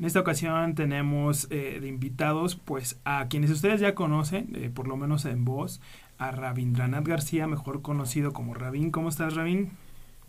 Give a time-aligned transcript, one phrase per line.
[0.00, 4.88] En esta ocasión tenemos eh, de invitados pues a quienes ustedes ya conocen, eh, por
[4.88, 5.82] lo menos en voz,
[6.16, 8.92] a Rabindranath García, mejor conocido como Rabin.
[8.92, 9.72] ¿Cómo estás Rabin?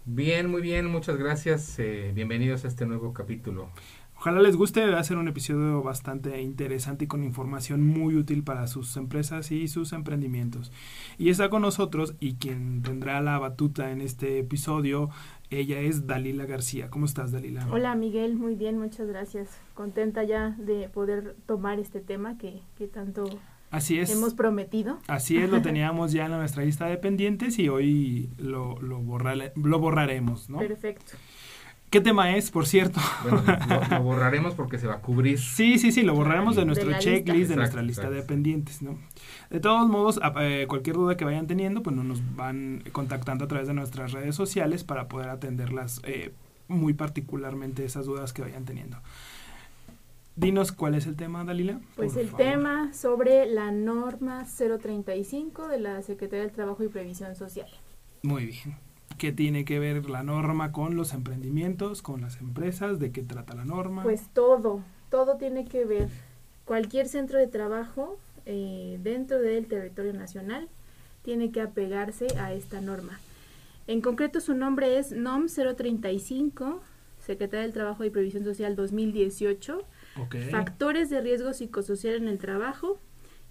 [0.03, 1.79] Bien, muy bien, muchas gracias.
[1.79, 3.69] Eh, bienvenidos a este nuevo capítulo.
[4.17, 8.43] Ojalá les guste, va a ser un episodio bastante interesante y con información muy útil
[8.43, 10.73] para sus empresas y sus emprendimientos.
[11.17, 15.09] Y está con nosotros y quien tendrá la batuta en este episodio,
[15.51, 16.89] ella es Dalila García.
[16.89, 17.67] ¿Cómo estás, Dalila?
[17.69, 19.49] Hola, Miguel, muy bien, muchas gracias.
[19.73, 23.25] Contenta ya de poder tomar este tema que, que tanto
[23.69, 24.09] Así es.
[24.11, 24.99] hemos prometido.
[25.07, 28.99] Así es, lo teníamos ya en nuestra lista de pendientes y hoy lo, lo
[29.79, 30.57] borraremos, ¿no?
[30.57, 31.13] Perfecto.
[31.91, 32.99] ¿Qué tema es, por cierto?
[33.21, 35.37] Bueno, lo, lo borraremos porque se va a cubrir.
[35.39, 37.49] Sí, sí, sí, lo borraremos de De nuestro la checklist, lista.
[37.53, 38.15] de nuestra lista exacto.
[38.21, 38.97] de pendientes, ¿no?
[39.49, 43.43] De todos modos, a- eh, cualquier duda que vayan teniendo, pues no nos van contactando
[43.45, 46.33] a través de nuestras redes sociales para poder atenderlas eh,
[46.69, 48.97] muy particularmente esas dudas que vayan teniendo.
[50.37, 51.81] Dinos cuál es el tema, Dalila.
[51.97, 52.45] Pues el favor.
[52.45, 57.67] tema sobre la norma 035 de la Secretaría del Trabajo y Previsión Social.
[58.23, 58.77] Muy bien.
[59.21, 62.97] ¿Qué tiene que ver la norma con los emprendimientos, con las empresas?
[62.97, 64.01] ¿De qué trata la norma?
[64.01, 66.09] Pues todo, todo tiene que ver.
[66.65, 68.17] Cualquier centro de trabajo
[68.47, 70.69] eh, dentro del territorio nacional
[71.21, 73.19] tiene que apegarse a esta norma.
[73.85, 76.81] En concreto su nombre es NOM 035,
[77.19, 79.83] Secretaría del Trabajo y Previsión Social 2018,
[80.19, 80.35] Ok.
[80.49, 82.97] Factores de riesgo psicosocial en el trabajo,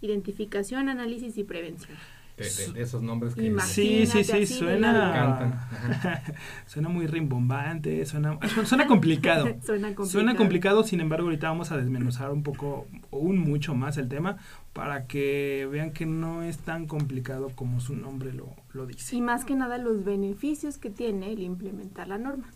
[0.00, 1.96] identificación, análisis y prevención.
[2.40, 3.42] De, de- de esos nombres que.
[3.60, 5.60] Sí, sí, sí, suena,
[6.66, 9.44] suena muy rimbombante, suena, suena complicado.
[9.62, 10.06] Suena complicado.
[10.10, 14.08] Suena complicado, sin embargo, ahorita vamos a desmenuzar un poco, o un mucho más el
[14.08, 14.38] tema,
[14.72, 19.16] para que vean que no es tan complicado como su nombre lo, lo dice.
[19.16, 22.48] Y más que nada los beneficios que tiene el implementar la norma.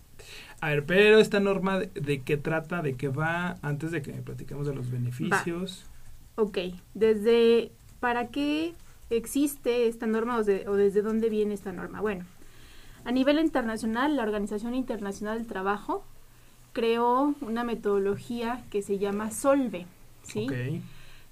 [0.60, 2.80] A ver, pero esta norma, de, de qué trata?
[2.82, 3.56] ¿De qué va?
[3.62, 5.84] Antes de que platiquemos de los beneficios.
[6.36, 6.58] Ok,
[6.94, 8.74] desde para qué
[9.10, 12.00] existe esta norma o, de- o desde dónde viene esta norma.
[12.00, 12.24] Bueno,
[13.04, 16.04] a nivel internacional, la Organización Internacional del Trabajo
[16.72, 19.86] creó una metodología que se llama SOLVE.
[20.22, 20.46] ¿sí?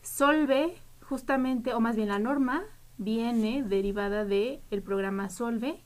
[0.02, 2.62] Solve, justamente, o más bien la norma,
[2.98, 5.80] viene derivada del el programa Solve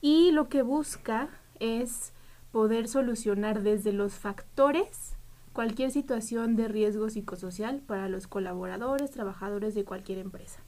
[0.00, 1.28] y lo que busca
[1.60, 2.12] es
[2.50, 5.14] poder solucionar desde los factores
[5.52, 10.59] cualquier situación de riesgo psicosocial para los colaboradores, trabajadores de cualquier empresa.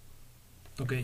[0.80, 0.94] Ok.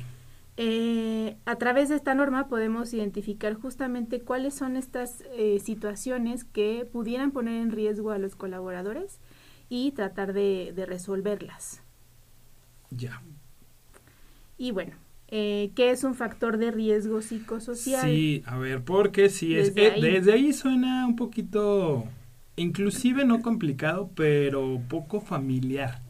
[0.56, 6.88] Eh, a través de esta norma podemos identificar justamente cuáles son estas eh, situaciones que
[6.90, 9.20] pudieran poner en riesgo a los colaboradores
[9.68, 11.82] y tratar de, de resolverlas.
[12.90, 13.22] Ya.
[14.56, 14.94] Y bueno,
[15.28, 18.02] eh, ¿qué es un factor de riesgo psicosocial?
[18.02, 19.74] Sí, a ver, porque sí es.
[19.74, 20.02] Desde ahí.
[20.02, 22.04] desde ahí suena un poquito.
[22.56, 26.02] Inclusive no complicado, pero poco familiar.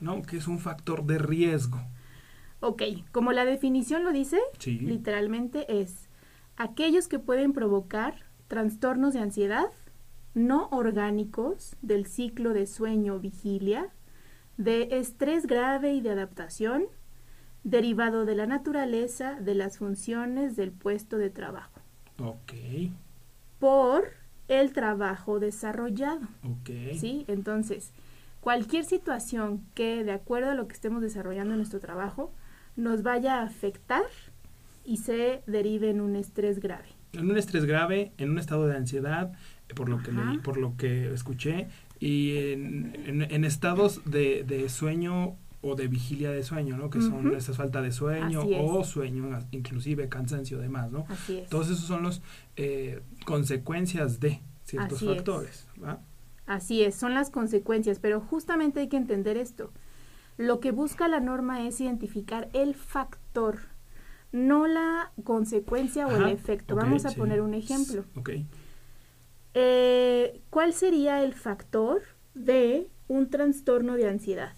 [0.00, 0.22] ¿No?
[0.22, 1.82] Que es un factor de riesgo.
[2.60, 4.78] Ok, como la definición lo dice, Sí.
[4.78, 6.08] literalmente es
[6.56, 8.14] aquellos que pueden provocar
[8.48, 9.66] trastornos de ansiedad
[10.34, 13.88] no orgánicos del ciclo de sueño-vigilia,
[14.58, 16.84] de estrés grave y de adaptación,
[17.64, 21.80] derivado de la naturaleza de las funciones del puesto de trabajo,
[22.22, 22.52] Ok.
[23.58, 24.04] por
[24.48, 26.28] el trabajo desarrollado.
[26.44, 26.70] Ok.
[26.94, 27.24] ¿Sí?
[27.28, 27.92] Entonces,
[28.40, 32.30] cualquier situación que, de acuerdo a lo que estemos desarrollando en nuestro trabajo,
[32.76, 34.04] nos vaya a afectar
[34.84, 36.86] y se derive en un estrés grave.
[37.12, 39.32] En un estrés grave, en un estado de ansiedad,
[39.68, 40.24] eh, por lo que Ajá.
[40.30, 41.68] leí, por lo que escuché,
[41.98, 46.90] y en, en- en estados de, de sueño o de vigilia de sueño, ¿no?
[46.90, 47.36] Que son Ujú.
[47.36, 51.06] esa falta de sueño o sueño, inclusive cansancio, demás, ¿no?
[51.08, 51.48] Así es.
[51.48, 52.20] Todos esos son los
[52.56, 55.14] eh, consecuencias de ciertos Así es.
[55.16, 56.00] factores, ¿va?
[56.46, 59.72] Así es, son las consecuencias, pero justamente hay que entender esto.
[60.36, 63.58] Lo que busca la norma es identificar el factor,
[64.32, 66.76] no la consecuencia o el efecto.
[66.76, 67.18] Vamos a sí.
[67.18, 68.04] poner un ejemplo.
[69.54, 72.02] Eh, ¿Cuál sería el factor
[72.34, 74.52] de un trastorno de ansiedad.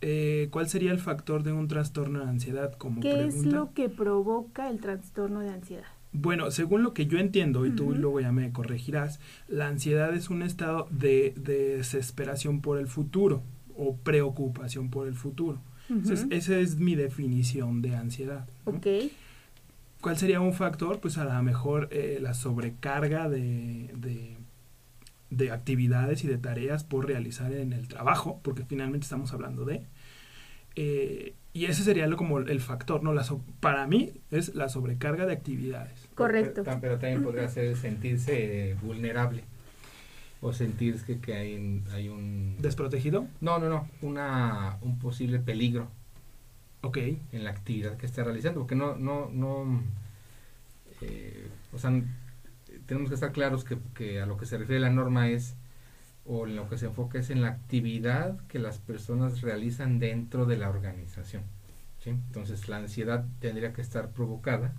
[0.00, 3.56] Eh, ¿Cuál sería el factor de un trastorno de ansiedad como ¿Qué es pregunta?
[3.56, 5.84] lo que provoca el trastorno de ansiedad?
[6.12, 10.28] Bueno, según lo que yo entiendo, y tú luego ya me corregirás, la ansiedad es
[10.28, 13.42] un estado de, de desesperación por el futuro
[13.82, 15.60] o preocupación por el futuro.
[15.88, 18.46] Entonces, esa es mi definición de ansiedad.
[18.66, 18.72] ¿no?
[18.76, 18.86] Ok,
[20.00, 21.00] ¿Cuál sería un factor?
[21.00, 24.36] Pues a lo mejor eh, la sobrecarga de, de,
[25.30, 29.82] de actividades y de tareas por realizar en el trabajo, porque finalmente estamos hablando de...
[30.76, 33.12] eh, y ese sería lo, como el factor, ¿no?
[33.12, 36.08] La so- para mí es la sobrecarga de actividades.
[36.14, 36.62] correcto.
[36.64, 39.42] Pero, pero también podría ser el sentirse eh, vulnerable.
[40.42, 42.56] O sentir que, que hay, un- hay un...
[42.60, 43.26] ¿Desprotegido?
[43.40, 43.88] No, no, no.
[44.00, 45.88] Una, un posible peligro
[46.82, 46.96] Ok.
[47.32, 48.60] en la actividad que está realizando.
[48.60, 49.82] Porque no, no, no...
[51.02, 51.92] eh, o sea,
[52.86, 55.56] tenemos que estar claros que, que a lo que se refiere la norma es
[56.24, 60.46] o en lo que se enfoca es en la actividad que las personas realizan dentro
[60.46, 61.42] de la organización.
[62.02, 62.10] ¿sí?
[62.10, 64.72] Entonces la ansiedad tendría que estar provocada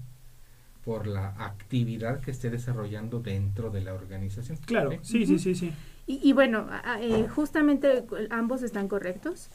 [0.84, 4.58] por la actividad que esté desarrollando dentro de la organización.
[4.66, 5.26] Claro, ¿sí?
[5.26, 5.74] sí, sí, sí, sí.
[6.08, 6.68] Y, y bueno,
[7.00, 9.50] eh, justamente ambos están correctos.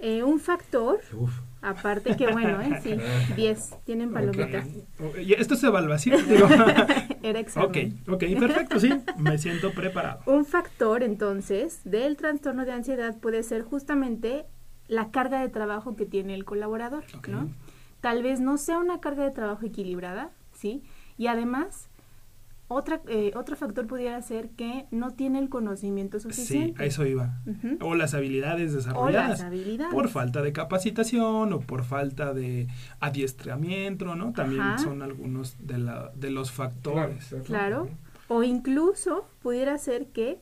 [0.00, 1.32] Eh, un factor, Uf.
[1.60, 2.78] aparte que bueno, ¿eh?
[2.80, 2.94] sí,
[3.36, 4.64] 10, tienen palomitas.
[5.00, 6.46] Ok, y Esto es evaluación, digo.
[7.22, 7.98] Era ok, examen.
[8.08, 8.90] ok, perfecto, sí.
[9.18, 10.20] Me siento preparado.
[10.26, 14.46] Un factor entonces del trastorno de ansiedad puede ser justamente
[14.86, 17.28] la carga de trabajo que tiene el colaborador, Ok.
[17.28, 17.50] ¿no?
[18.00, 20.82] Tal vez no sea una carga de trabajo equilibrada, ¿sí?
[21.16, 21.88] Y además,
[22.68, 26.82] otra, eh, otro factor pudiera ser que no tiene el conocimiento Sí, suficiente.
[26.82, 27.40] a eso iba.
[27.80, 29.40] O las habilidades O las desarrolladas.
[29.42, 29.94] habilidades.
[29.94, 32.66] Por falta de capacitación o por falta de
[33.00, 34.32] adiestramiento, ¿no?
[34.32, 34.78] También Ajá.
[34.78, 37.34] son algunos de, la, de los factores.
[37.46, 37.88] Claro.
[38.28, 40.38] O incluso pudiera ser que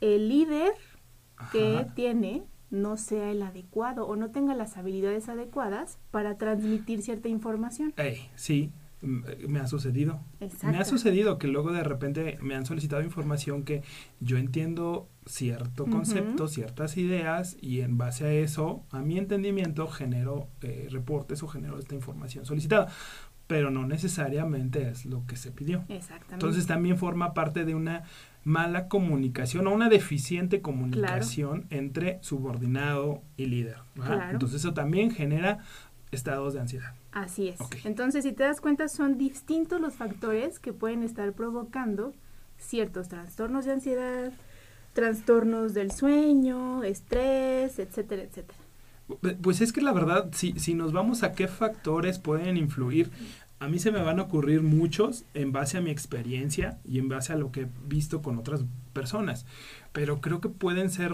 [0.00, 0.72] el líder
[1.52, 7.28] que tiene no sea el adecuado o no tenga las habilidades adecuadas para transmitir cierta
[7.28, 7.94] información.
[8.34, 8.70] Sí,
[9.00, 10.20] me ha sucedido.
[10.40, 10.68] Exacto.
[10.68, 13.82] Me ha sucedido que luego de repente me han solicitado información que
[14.20, 20.48] yo entiendo cierto concepto, ciertas ideas y en base a eso, a mi entendimiento, genero
[20.62, 22.88] eh, reportes o genero esta información solicitada,
[23.46, 25.84] pero no necesariamente es lo que se pidió.
[25.88, 26.34] Exactamente.
[26.34, 28.04] Entonces también forma parte de una
[28.44, 33.78] mala comunicación o una deficiente comunicación entre subordinado y líder.
[34.30, 35.58] Entonces eso también genera
[36.10, 36.94] estados de ansiedad.
[37.12, 37.58] Así es.
[37.84, 42.12] Entonces, si te das cuenta, son distintos los factores que pueden estar provocando
[42.58, 44.32] ciertos trastornos de ansiedad,
[44.92, 48.58] trastornos del sueño, estrés, etcétera, etcétera.
[49.40, 53.10] Pues es que la verdad, si, si nos vamos a qué factores pueden influir,
[53.60, 57.08] a mí se me van a ocurrir muchos en base a mi experiencia y en
[57.08, 59.46] base a lo que he visto con otras personas,
[59.92, 61.12] pero creo que pueden ser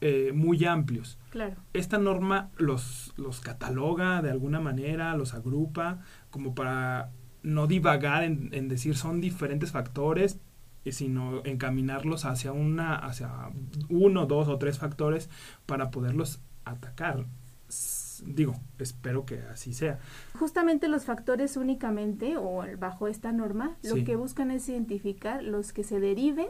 [0.00, 1.18] eh, muy amplios.
[1.30, 1.56] Claro.
[1.72, 6.00] Esta norma los, los cataloga de alguna manera, los agrupa,
[6.30, 7.10] como para
[7.42, 10.38] no divagar en, en decir son diferentes factores,
[10.90, 13.30] sino encaminarlos hacia una, hacia
[13.88, 15.28] uno, dos o tres factores
[15.66, 17.26] para poderlos atacar.
[18.24, 19.98] Digo, espero que así sea.
[20.38, 24.04] Justamente los factores únicamente, o bajo esta norma, lo Sí.
[24.04, 26.46] que buscan es identificar los que se deriven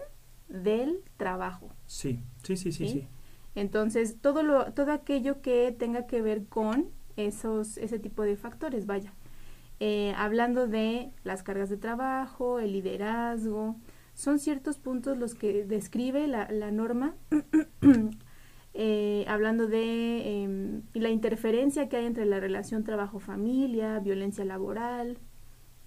[0.49, 1.71] del trabajo.
[1.87, 2.93] Sí, sí, sí, sí, ¿Sí?
[2.93, 3.09] sí.
[3.55, 8.87] Entonces, todo lo, todo aquello que tenga que ver con esos, ese tipo de factores,
[8.87, 9.15] vaya.
[9.81, 13.76] Eh, hablando de las cargas de trabajo, el liderazgo,
[14.15, 17.15] son ciertos puntos los que describe la, la norma,
[18.75, 25.19] eh, hablando de em, la interferencia que hay entre la relación trabajo-familia, violencia laboral,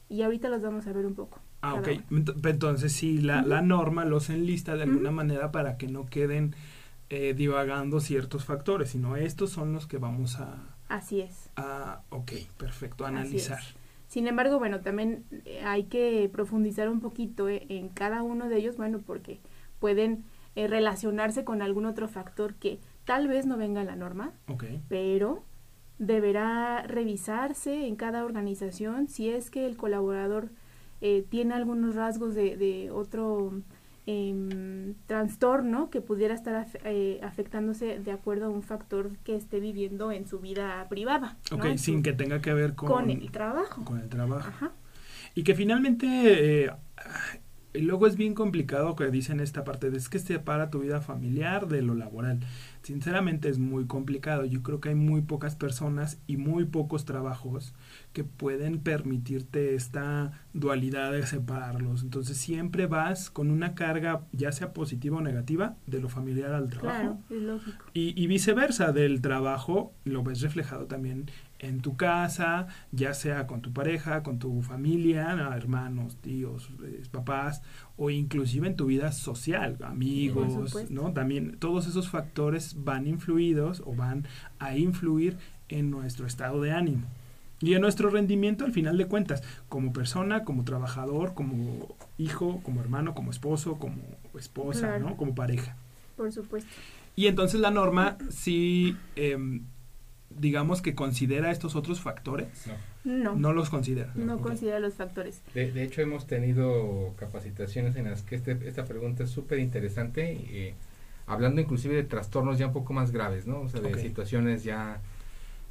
[0.09, 1.39] y ahorita los vamos a ver un poco.
[1.61, 1.87] Ah, ok.
[2.45, 6.55] Entonces, sí, la, la norma los enlista de alguna manera para que no queden
[7.09, 11.49] eh, divagando ciertos factores, sino estos son los que vamos a, Así es.
[11.55, 13.59] a ok, perfecto, a analizar.
[14.07, 18.57] Sin embargo, bueno, también eh, hay que profundizar un poquito eh, en cada uno de
[18.57, 19.39] ellos, bueno, porque
[19.79, 20.23] pueden
[20.55, 24.65] eh, relacionarse con algún otro factor que tal vez no venga en la norma, Ok,
[24.87, 25.43] pero
[25.99, 30.49] deberá revisarse en cada organización si es que el colaborador
[31.01, 33.61] eh, tiene algunos rasgos de, de otro
[34.05, 39.59] em, trastorno que pudiera estar af- eh, afectándose de acuerdo a un factor que esté
[39.59, 41.37] viviendo en su vida privada.
[41.51, 43.85] ok, sin su- que tenga que ver con, con el trabajo.
[43.85, 44.47] con el trabajo.
[44.49, 44.71] Ajá.
[45.35, 46.71] Y que finalmente, eh,
[47.73, 51.01] Y luego es bien complicado que dicen esta parte de es que separa tu vida
[51.01, 52.39] familiar de lo laboral.
[52.81, 54.45] Sinceramente es muy complicado.
[54.45, 57.73] Yo creo que hay muy pocas personas y muy pocos trabajos
[58.11, 62.01] que pueden permitirte esta dualidad de separarlos.
[62.01, 66.69] Entonces siempre vas con una carga, ya sea positiva o negativa, de lo familiar al
[66.69, 66.99] trabajo.
[66.99, 67.85] Claro, es lógico.
[67.93, 71.29] Y, y viceversa, del trabajo lo ves reflejado también
[71.59, 77.61] en tu casa, ya sea con tu pareja, con tu familia, hermanos, tíos, eh, papás,
[77.97, 81.13] o inclusive en tu vida social, amigos, ¿no?
[81.13, 84.25] También todos esos factores van influidos o van
[84.59, 85.37] a influir
[85.67, 87.05] en nuestro estado de ánimo
[87.61, 92.79] y en nuestro rendimiento al final de cuentas, como persona, como trabajador, como hijo, como
[92.81, 94.01] hermano, como esposo, como
[94.37, 95.17] esposa, ¿no?
[95.17, 95.75] Como pareja.
[96.15, 96.69] Por supuesto.
[97.15, 98.95] Y entonces la norma sí...
[99.15, 99.61] Eh,
[100.29, 102.47] digamos que considera estos otros factores?
[103.03, 103.35] No.
[103.35, 104.11] No, los considera.
[104.15, 105.41] No considera los factores.
[105.53, 110.31] De, de, hecho, hemos tenido capacitaciones en las que este, esta pregunta es súper interesante,
[110.31, 110.75] eh,
[111.25, 113.61] hablando inclusive de trastornos ya un poco más graves, ¿no?
[113.61, 115.01] O sea, de situaciones ya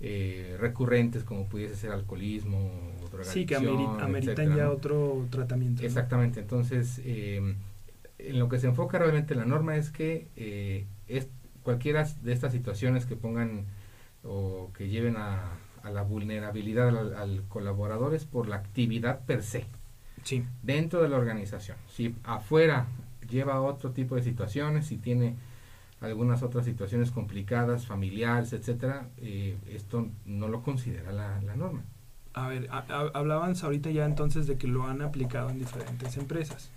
[0.00, 2.70] eh, recurrentes como pudiese ser alcoholismo,
[3.10, 3.56] drogadicción, Sí, que
[4.02, 5.82] ameritan ya otro tratamiento.
[5.84, 6.40] Exactamente.
[6.40, 7.54] Entonces, eh,
[8.18, 11.28] en lo que se enfoca realmente la norma es que es
[11.62, 13.66] cualquiera de estas situaciones que pongan
[14.24, 19.66] o que lleven a, a la vulnerabilidad al, colaborador es por la actividad per se.
[20.22, 20.44] Sí.
[20.62, 21.76] Dentro de la organización.
[21.88, 22.86] Si afuera
[23.28, 25.36] lleva otro tipo de situaciones, si tiene
[26.00, 31.82] algunas otras situaciones complicadas, familiares, etcétera, eh, esto no lo considera la, la norma.
[32.34, 36.70] A ver, hablaban ahorita ya entonces de que lo han aplicado en diferentes empresas.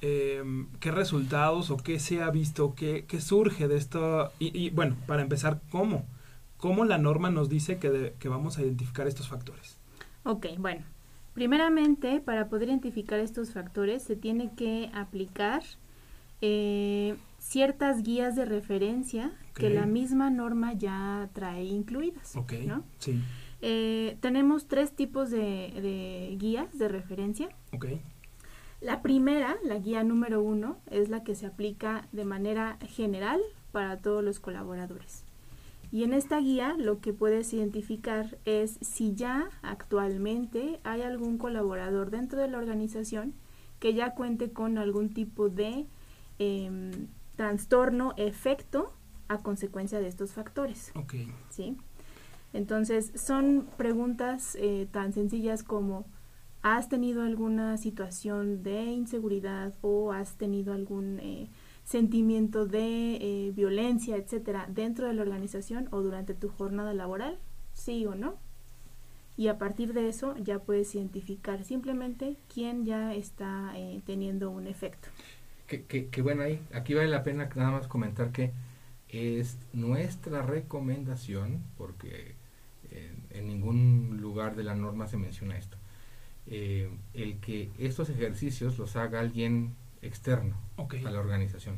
[0.00, 0.42] Eh,
[0.80, 4.32] ¿Qué resultados o qué se ha visto, qué, qué surge de esto?
[4.38, 6.04] Y, y, bueno, para empezar, ¿cómo?
[6.64, 9.76] ¿Cómo la norma nos dice que, que vamos a identificar estos factores?
[10.22, 10.82] Ok, bueno.
[11.34, 15.62] Primeramente, para poder identificar estos factores, se tiene que aplicar
[16.40, 22.34] eh, ciertas guías de referencia que la misma norma ya trae incluidas.
[22.34, 22.82] Ok, ¿no?
[22.96, 23.20] sí.
[23.60, 27.50] Eh, tenemos tres tipos de, de, guías de referencia.
[27.74, 27.88] Ok.
[28.80, 33.98] La primera, la guía número uno, es la que se aplica de manera general para
[33.98, 35.23] todos los colaboradores.
[35.94, 42.10] Y en esta guía lo que puedes identificar es si ya actualmente hay algún colaborador
[42.10, 43.32] dentro de la organización
[43.78, 45.86] que ya cuente con algún tipo de
[46.40, 46.90] eh,
[47.36, 48.92] trastorno, efecto
[49.28, 50.90] a consecuencia de estos factores.
[50.96, 51.14] Ok.
[51.50, 51.76] ¿Sí?
[52.52, 56.06] Entonces, son preguntas eh, tan sencillas como
[56.62, 61.20] ¿has tenido alguna situación de inseguridad o has tenido algún...
[61.20, 61.50] Eh,
[61.84, 67.38] sentimiento de eh, violencia, etcétera, dentro de la organización o durante tu jornada laboral,
[67.72, 68.38] sí o no.
[69.36, 74.66] Y a partir de eso ya puedes identificar simplemente quién ya está eh, teniendo un
[74.66, 75.08] efecto.
[75.66, 78.52] Que, bueno, ahí, aquí vale la pena nada más comentar que
[79.08, 82.34] es nuestra recomendación, porque
[83.34, 85.76] en ningún lugar de la norma se menciona esto,
[86.46, 89.74] eh, el que estos ejercicios los haga alguien
[90.06, 91.76] externo a la organización.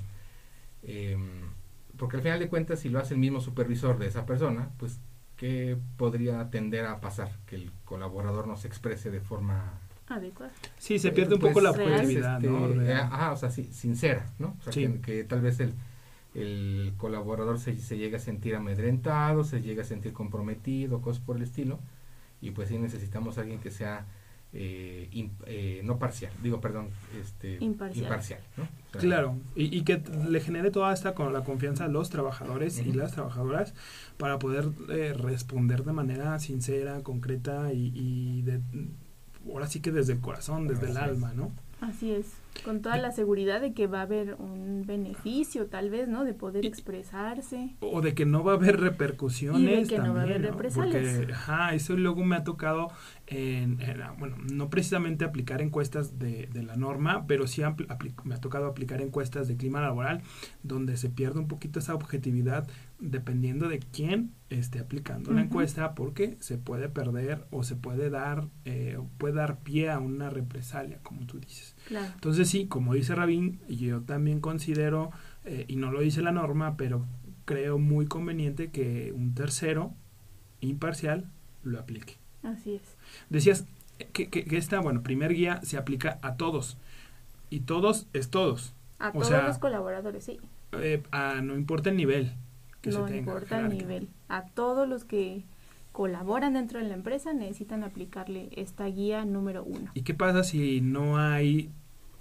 [0.82, 1.50] Em,
[1.96, 5.00] porque al final de cuentas, si lo hace el mismo supervisor de esa persona, pues,
[5.36, 7.30] ¿qué podría tender a pasar?
[7.46, 10.52] Que el colaborador no se exprese de forma adecuada.
[10.78, 12.68] Sí, se pierde un poco pues, la objetividad, ¿no?
[12.68, 14.56] Este, ajá, o sea, sincera, ¿no?
[14.58, 15.74] O sea, que, tal vez el,
[16.34, 21.36] el colaborador se, se llega a sentir amedrentado, se llega a sentir comprometido, cosas por
[21.36, 21.80] el estilo,
[22.40, 24.06] y pues sí necesitamos a alguien que sea
[24.58, 26.88] eh, eh, no parcial, digo, perdón,
[27.20, 28.40] este, imparcial.
[28.92, 33.12] claro, y, que le genere toda esta con la confianza a los trabajadores y las
[33.12, 33.74] trabajadoras
[34.16, 38.60] para poder eh, responder de manera sincera, concreta y, de,
[39.46, 41.52] ahora sí que desde el corazón, desde el alma, ¿no?
[41.82, 42.26] Así es,
[42.64, 46.24] con toda la seguridad de que va a haber un beneficio, tal vez, ¿no?
[46.24, 47.76] De poder expresarse.
[47.80, 49.60] O de que no va a haber repercusiones.
[49.60, 51.16] Y de que no va a haber represalias.
[51.16, 52.88] Porque, ajá, eso luego me ha tocado,
[53.26, 53.78] en,
[54.18, 57.62] bueno, no precisamente aplicar encuestas de, de la norma, pero sí
[58.24, 60.22] me ha tocado aplicar encuestas de clima laboral,
[60.62, 66.36] donde se pierde un poquito esa objetividad dependiendo de quién esté aplicando la encuesta, porque
[66.40, 71.26] se puede perder o se puede dar, eh, puede dar pie a una represalia, como
[71.26, 71.75] tú dices.
[71.90, 75.10] Entonces sí, como dice Rabín, yo también considero,
[75.44, 77.04] eh, y no lo dice la norma, pero
[77.44, 79.92] creo muy conveniente que un tercero
[80.60, 81.30] imparcial
[81.62, 82.16] lo aplique.
[82.42, 82.96] Así es.
[83.30, 83.66] Decías
[84.12, 86.76] que, que, esta, bueno, primer guía se aplica a todos,
[87.50, 88.74] y todos es todos.
[88.98, 90.40] A todos los colaboradores, sí.
[90.72, 91.02] Eh,
[91.42, 92.32] no importa el nivel
[92.90, 94.08] no importa el nivel.
[94.28, 95.44] A todos los que
[95.96, 99.92] colaboran dentro de la empresa necesitan aplicarle esta guía número uno.
[99.94, 101.70] ¿Y qué pasa si no hay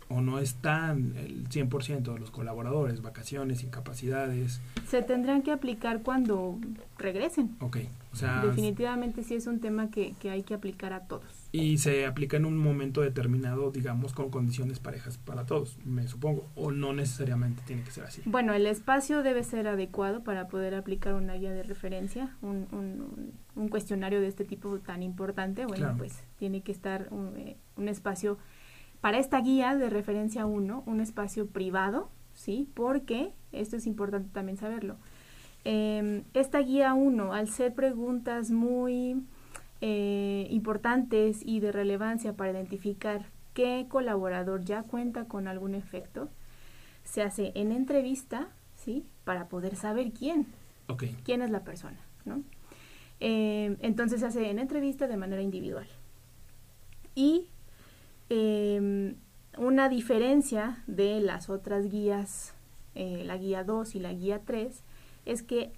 [0.07, 4.61] o no están el 100% de los colaboradores, vacaciones, incapacidades.
[4.87, 6.57] Se tendrán que aplicar cuando
[6.97, 7.57] regresen.
[7.59, 7.79] Ok,
[8.15, 8.41] o sea...
[8.45, 11.49] Definitivamente sí es un tema que, que hay que aplicar a todos.
[11.51, 16.49] Y se aplica en un momento determinado, digamos, con condiciones parejas para todos, me supongo,
[16.55, 18.21] o no necesariamente tiene que ser así.
[18.25, 23.33] Bueno, el espacio debe ser adecuado para poder aplicar una guía de referencia, un, un,
[23.55, 25.65] un cuestionario de este tipo tan importante.
[25.65, 25.97] Bueno, Claro.
[25.97, 28.37] pues tiene que estar un, eh, un espacio
[29.01, 32.69] para esta guía de referencia 1, un espacio privado, ¿sí?
[32.73, 34.97] Porque, esto es importante también saberlo,
[35.65, 39.23] eh, esta guía 1, al ser preguntas muy
[39.81, 46.29] eh, importantes y de relevancia para identificar qué colaborador ya cuenta con algún efecto,
[47.03, 49.05] se hace en entrevista, ¿sí?
[49.23, 50.47] Para poder saber quién,
[50.87, 52.43] Ok, quién es la persona, ¿no?
[53.19, 55.87] Eh, entonces se hace en entrevista de manera individual.
[57.15, 57.47] Y
[58.29, 59.15] eh,
[59.57, 62.53] una diferencia de las otras guías,
[62.93, 64.83] eh, la guía 2 y la guía 3,
[65.25, 65.71] es que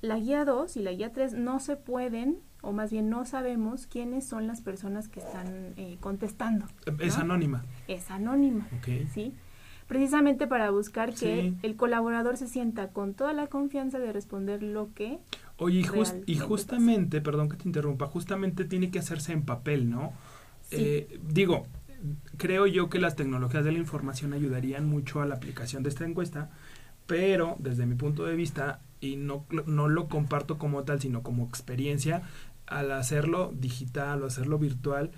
[0.00, 3.86] la guía 2 y la guía 3 no se pueden, o más bien no sabemos
[3.86, 6.66] quiénes son las personas que están eh, contestando.
[7.00, 7.22] es ¿no?
[7.22, 7.64] anónima.
[7.88, 8.68] Es anónima.
[9.14, 9.32] ¿sí?
[9.86, 11.16] Precisamente para buscar que
[11.52, 11.56] Sí.
[11.62, 15.18] el colaborador se sienta con toda la confianza de responder lo que
[15.58, 19.90] Oye, y, jus- y justamente, perdón que te interrumpa, justamente tiene que hacerse en papel,
[19.90, 20.12] ¿no?
[20.62, 20.76] Sí.
[20.78, 21.66] Eh, digo,
[22.38, 26.04] creo yo que las tecnologías de la información ayudarían mucho a la aplicación de esta
[26.04, 26.50] encuesta,
[27.12, 31.44] pero desde mi punto de vista, y no, no lo comparto como tal, sino como
[31.46, 32.22] experiencia,
[32.66, 35.10] al hacerlo digital o hacerlo virtual,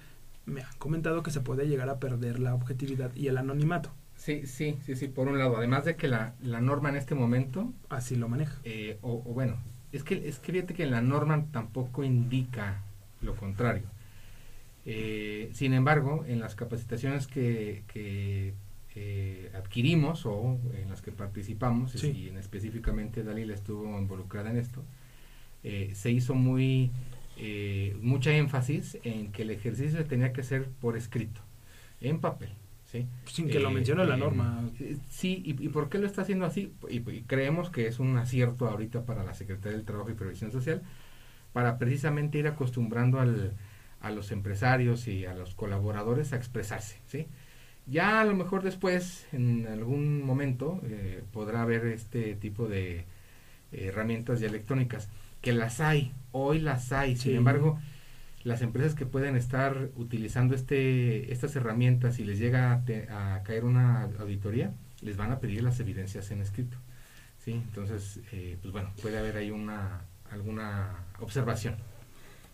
[0.47, 3.91] me han comentado que se puede llegar a perder la objetividad y el anonimato.
[4.17, 5.57] Sí, sí, sí, sí, por un lado.
[5.57, 8.57] Además de que la, la norma en este momento, Así lo maneja.
[8.65, 9.59] eh, o, o bueno,
[9.93, 12.83] es que, es que fíjate que la norma tampoco indica
[13.21, 13.85] lo contrario.
[14.87, 18.55] Eh, sin embargo, en las capacitaciones que, que
[18.95, 22.11] eh, adquirimos o en las que participamos, Sí.
[22.13, 24.85] y en específicamente Dalila estuvo involucrada en esto,
[25.63, 26.91] eh, se hizo muy
[27.37, 31.41] eh, mucha énfasis en que el ejercicio tenía que hacer por escrito,
[32.01, 32.51] en papel.
[32.85, 33.07] ¿sí?
[33.27, 34.71] Sin que lo Eh, mencione la eh, norma.
[34.79, 36.73] eh, Sí, y, y por qué lo está haciendo así?
[36.89, 40.53] Y, y creemos que es un acierto ahorita para la Secretaría del Trabajo y Previsión
[40.53, 40.83] Social,
[41.53, 43.55] para precisamente ir acostumbrando al,
[44.01, 47.27] a los empresarios y a los colaboradores a expresarse, ¿sí?
[47.87, 53.05] Ya a lo mejor después, en algún momento, eh, podrá haber este tipo de
[53.73, 55.09] herramientas ya electrónicas,
[55.43, 57.79] que las hay, hoy las hay, sin embargo,
[58.45, 63.43] las empresas que pueden estar utilizando este estas herramientas y les llega a, te- a
[63.45, 66.79] caer una auditoría, les van a pedir las evidencias en escrito.
[67.45, 67.53] ¿sí?
[67.53, 71.77] Entonces, eh, pues bueno, puede haber ahí una alguna observación.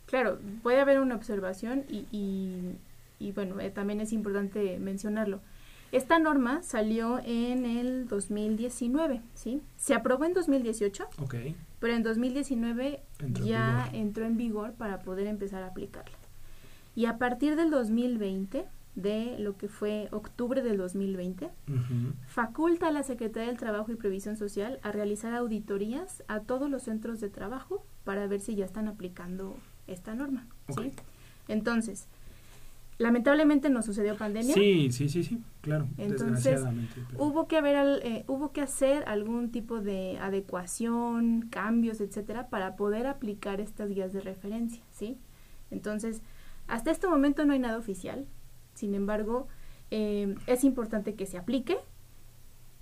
[0.06, 2.76] Claro, puede haber una observación y, y,
[3.20, 5.40] y bueno, eh, también es importante mencionarlo.
[5.92, 9.60] Esta norma salió en el 2019, ¿sí?
[9.76, 11.34] Se aprobó en 2018, Ok.
[11.80, 16.16] pero en 2019 Entró en ya entró en vigor para poder empezar a aplicarla.
[16.94, 22.12] Y a partir del 2020, de lo que fue octubre del 2020, Ujú.
[22.26, 26.82] faculta a la Secretaría del Trabajo y Previsión Social a realizar auditorías a todos los
[26.84, 29.56] centros de trabajo para ver si ya están aplicando
[29.86, 30.46] esta norma.
[30.68, 30.92] ¿sí?
[31.48, 32.06] Entonces,
[33.00, 34.54] lamentablemente nos sucedió pandemia.
[34.54, 36.94] Sí, sí, sí, sí, claro, Entonces, desgraciadamente.
[37.10, 42.48] pero- Hubo que haber al- eh, hubo que hacer algún tipo de adecuación, cambios, etcétera,
[42.50, 45.16] para poder aplicar estas guías de referencia, ¿sí?
[45.70, 46.20] Entonces,
[46.68, 48.26] hasta este momento no hay nada oficial.
[48.74, 49.48] Sin embargo,
[49.90, 51.78] eh, es importante que se aplique,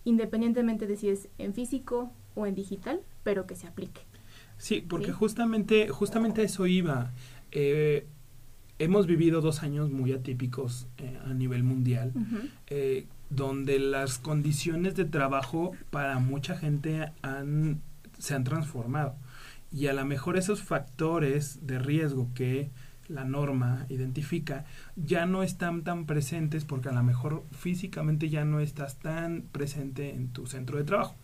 [0.05, 4.01] independientemente de si es en físico o en digital, pero que se aplique.
[4.57, 5.13] Sí, porque ¿sí?
[5.13, 7.13] justamente, justamente a eso iba.
[7.53, 8.07] Eh,
[8.79, 12.13] hemos vivido dos años muy atípicos eh, a nivel mundial,
[12.69, 17.83] eh, donde las condiciones de trabajo para mucha gente han,
[18.19, 19.17] se han transformado.
[19.71, 22.71] Y a lo mejor esos factores de riesgo que
[23.09, 24.65] la norma identifica
[24.97, 30.15] ya no están tan presentes porque a lo mejor físicamente ya no estás tan presente
[30.15, 31.17] en tu centro de trabajo.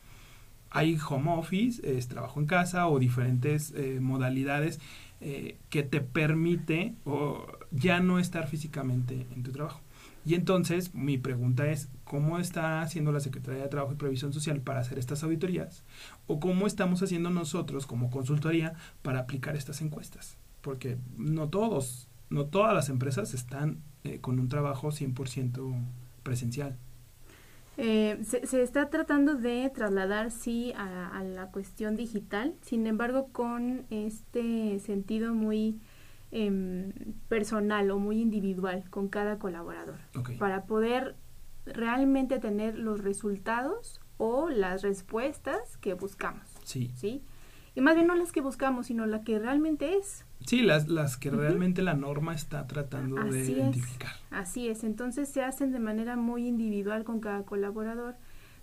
[0.77, 4.81] Hay home office, es trabajo en casa o diferentes eh, modalidades
[5.21, 9.81] eh, que te permite o ya no estar físicamente en tu trabajo.
[10.27, 14.61] Y entonces mi pregunta es, ¿cómo está haciendo la Secretaría de Trabajo y Previsión Social
[14.61, 15.85] para hacer estas auditorías?
[16.27, 20.37] ¿O cómo estamos haciendo nosotros como consultoría para aplicar estas encuestas?
[20.61, 25.85] Porque no todos, no todas las empresas están eh, con un trabajo 100%
[26.25, 26.77] presencial.
[27.77, 33.29] Eh, se, se está tratando de trasladar, sí, a, a la cuestión digital, sin embargo,
[33.33, 35.81] con este sentido muy
[36.31, 36.93] em,
[37.29, 39.99] personal o muy individual con cada colaborador,
[40.39, 41.17] para poder
[41.67, 46.47] realmente tener los resultados o las respuestas que buscamos.
[46.65, 46.93] Sí.
[46.95, 47.23] ¿Sí?
[47.77, 50.25] Y más bien no las que buscamos, sino la que realmente es.
[50.47, 53.49] Sí, las, las que realmente la norma está tratando de es.
[53.49, 54.13] identificar.
[54.31, 58.15] Así es, entonces se hacen de manera muy individual con cada colaborador,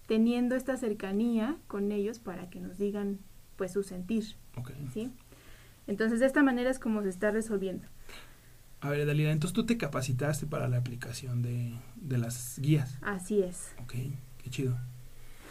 [0.07, 3.19] teniendo esta cercanía con ellos para que nos digan
[3.57, 4.71] pues su sentir, Ok.
[4.93, 5.11] ¿sí?
[5.87, 7.87] Entonces de esta manera es como se está resolviendo.
[8.79, 12.97] A ver, Dalila, entonces tú te capacitaste para la aplicación de, de las guías.
[13.01, 13.73] Así es.
[13.83, 13.93] Ok,
[14.41, 14.77] qué chido.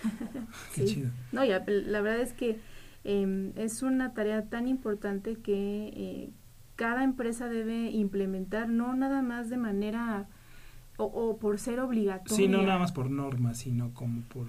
[0.75, 0.94] qué Sí.
[0.94, 1.11] chido.
[1.33, 2.59] No, ya, la verdad es que
[3.05, 6.31] eh, es una tarea tan importante que eh,
[6.77, 10.29] cada empresa debe implementar, no nada más de manera
[10.97, 12.37] o, o por ser obligatoria.
[12.37, 14.49] Sí, no nada más por norma, sino como por...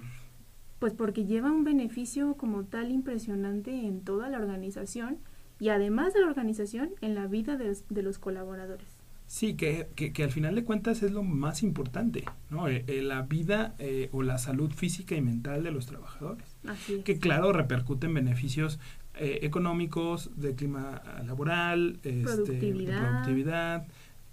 [0.78, 5.18] Pues porque lleva un beneficio como tal impresionante en toda la organización
[5.60, 8.91] y además de la organización en la vida de, de los colaboradores.
[9.32, 12.68] Sí, que, que, que al final de cuentas es lo más importante, ¿no?
[12.68, 16.44] Eh, eh, la vida eh, o la salud física y mental de los trabajadores.
[16.68, 17.04] Así es.
[17.04, 18.78] Que claro, repercute en beneficios
[19.14, 23.00] eh, económicos, de clima laboral, este, de Productividad.
[23.08, 23.86] productividad.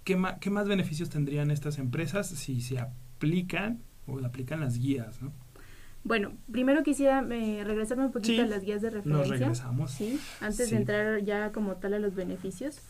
[0.04, 5.22] ¿Qué, ma- ¿Qué más beneficios tendrían estas empresas si se aplican o aplican las guías,
[5.22, 5.32] ¿no?
[6.04, 9.32] Bueno, primero quisiera regresarme un poquito Sí, a las guías de Nos referencia.
[9.38, 9.92] regresamos.
[9.92, 10.74] Sí, antes Sí.
[10.74, 12.80] de entrar ya como tal a los beneficios.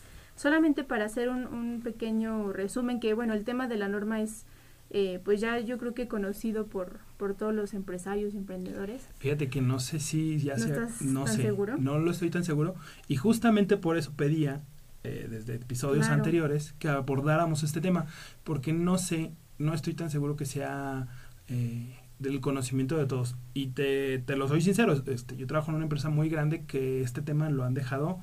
[0.40, 4.46] Solamente para hacer un, un pequeño resumen, que bueno, el tema de la norma es,
[4.88, 9.07] eh, pues ya yo creo que conocido por, por todos los empresarios y emprendedores.
[9.18, 11.76] Fíjate que no sé si ya ¿No sea, estás no tan sé, seguro?
[11.79, 12.74] no lo estoy tan seguro
[13.07, 14.62] y justamente por eso pedía
[15.05, 16.14] eh, desde episodios Claro.
[16.22, 18.07] anteriores que abordáramos este tema
[18.42, 21.07] porque no sé, no estoy tan seguro que sea
[21.48, 25.76] eh, del conocimiento de todos y te, te lo soy sincero, este, yo trabajo en
[25.76, 28.20] una empresa muy grande que este tema lo han dejado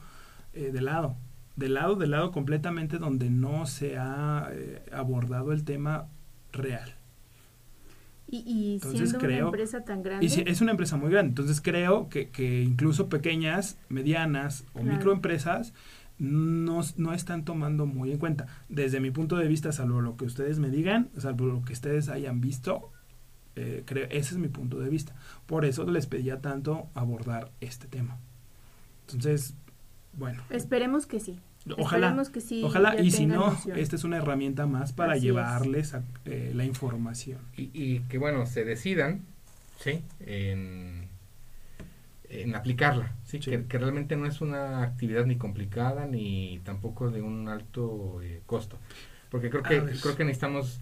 [0.54, 1.16] eh, de lado,
[1.58, 6.08] de lado, de lado completamente donde no se ha eh, abordado el tema
[6.54, 6.94] real.
[8.30, 11.10] Y, y Entonces siendo creo- una empresa tan grande, Y si- es una empresa muy
[11.12, 14.94] grande, entonces creo que, que incluso pequeñas, medianas o Claro.
[14.98, 15.74] microempresas
[16.20, 18.48] no, no están tomando muy en cuenta.
[18.70, 22.10] Desde mi punto de vista, salvo lo que ustedes me digan, salvo lo que ustedes
[22.10, 22.92] hayan visto,
[23.56, 25.16] eh, creo, ese es mi punto de vista.
[25.46, 28.18] Por eso les pedía tanto abordar este tema.
[29.08, 29.56] Entonces,
[30.18, 31.40] bueno, esperemos que sí.
[31.78, 32.62] ojalá, Esperemos que sí.
[32.64, 33.78] ojalá ya y si no, noción.
[33.78, 37.40] esta es una herramienta más para Así llevarles a- eh, la información.
[37.56, 39.22] y, y que bueno se decidan
[39.80, 41.08] sí en,
[42.30, 43.52] en aplicarla sí, Sí.
[43.52, 48.42] Que, que realmente no es una actividad ni complicada ni tampoco de un alto eh,
[48.46, 48.78] costo
[49.30, 50.80] porque creo A que creo que necesitamos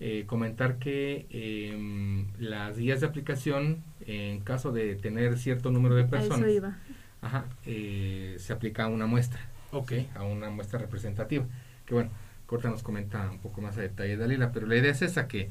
[0.00, 6.04] eh, comentar que em, las guías de aplicación en caso de tener cierto número de
[6.04, 6.76] personas eso iba.
[7.24, 9.40] Ajá, eh, se aplica a una muestra
[9.72, 9.88] Ok.
[9.90, 10.08] ¿sí?
[10.14, 11.44] a una muestra representativa.
[11.86, 12.10] Que bueno,
[12.46, 15.50] Corta nos comenta un poco más a detalle Dalila, pero la idea es esa, que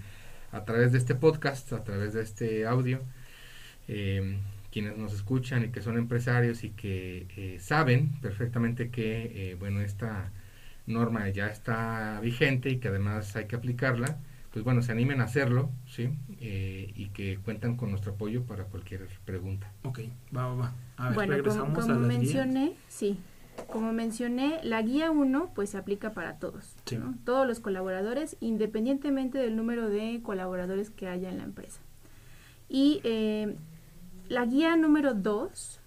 [0.52, 3.02] a través de este podcast, a través de este audio,
[3.88, 4.38] eh,
[4.72, 9.82] quienes nos escuchan y que son empresarios y que eh, saben perfectamente que, eh, bueno,
[9.82, 10.32] esta
[10.88, 14.18] norma ya está vigente y que además hay que aplicarla,
[14.52, 16.12] pues bueno, se animen a hacerlo, ¿sí?
[16.40, 19.72] Eh, y que cuentan con nuestro apoyo para cualquier pregunta.
[19.84, 20.00] Ok,
[20.36, 20.74] va, va, va.
[21.04, 22.20] A ver, bueno, como, regresamos como a las guías.
[22.20, 23.20] mencioné, sí,
[23.68, 26.98] como mencioné, la guía 1 pues se aplica para todos, Sí.
[26.98, 27.16] ¿no?
[27.26, 31.80] todos los colaboradores, independientemente del número de colaboradores que haya en la empresa.
[32.70, 33.56] Y eh,
[34.30, 35.80] la guía número 2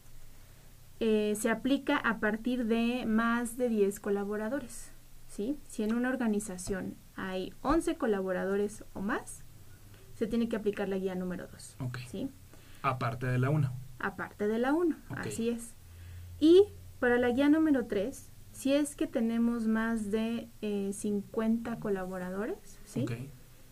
[1.01, 4.93] eh, se aplica a partir de más de 10 colaboradores.
[5.29, 5.59] ¿sí?
[5.67, 9.43] Si en una organización hay 11 colaboradores o más,
[10.15, 11.77] se tiene que aplicar la guía número 2.
[11.81, 11.99] Ok.
[12.09, 12.31] ¿sí?
[12.83, 13.73] Aparte de la 1.
[13.99, 15.19] Aparte de la 1, Ok.
[15.19, 15.75] así es.
[16.41, 16.65] Y
[17.01, 23.05] para la guía número 3, si es que tenemos más de eh, 50 colaboradores, ¿sí?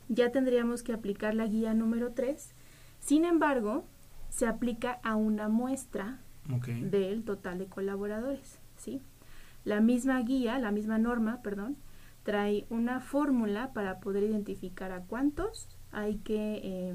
[0.08, 2.54] Ya tendríamos que aplicar la guía número 3.
[3.00, 3.84] Sin embargo,
[4.28, 6.18] se aplica a una muestra
[6.90, 9.00] del total de colaboradores, ¿sí?
[9.64, 11.76] La misma guía, la misma norma, perdón,
[12.22, 16.94] trae una fórmula para poder identificar a cuántos hay que eh,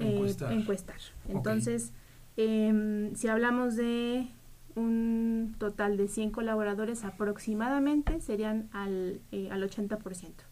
[0.00, 0.52] Encuestar.
[0.52, 0.96] encuestar.
[1.26, 1.36] Ok.
[1.36, 1.92] Entonces,
[2.36, 4.28] em, si hablamos de
[4.74, 10.44] un total de 100 colaboradores, aproximadamente serían al, eh, al 80%.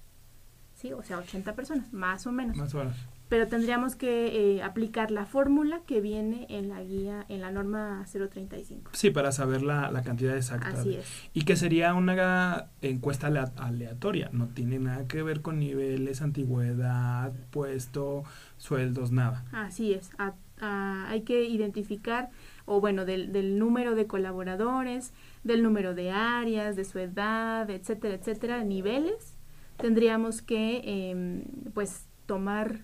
[0.74, 0.92] ¿Sí?
[0.92, 2.96] O sea, 80 personas, más o menos Más o menos.
[3.28, 8.04] Pero tendríamos que eh, aplicar la fórmula que viene en la guía, en la norma
[8.10, 8.90] 035.
[8.94, 10.68] Sí, para saber la, la cantidad exacta.
[10.68, 11.06] Así es.
[11.34, 14.30] Y que sería una encuesta alea- aleatoria.
[14.32, 18.24] No tiene nada que ver con niveles, antigüedad, puesto,
[18.56, 19.44] sueldos, nada.
[19.52, 20.10] Así es.
[20.18, 22.30] A- a- hay que identificar,
[22.64, 25.12] o bueno, del, del número de colaboradores,
[25.44, 29.36] del número de áreas, de su edad, etcétera, etcétera, niveles.
[29.76, 32.80] Tendríamos que, em, pues, tomar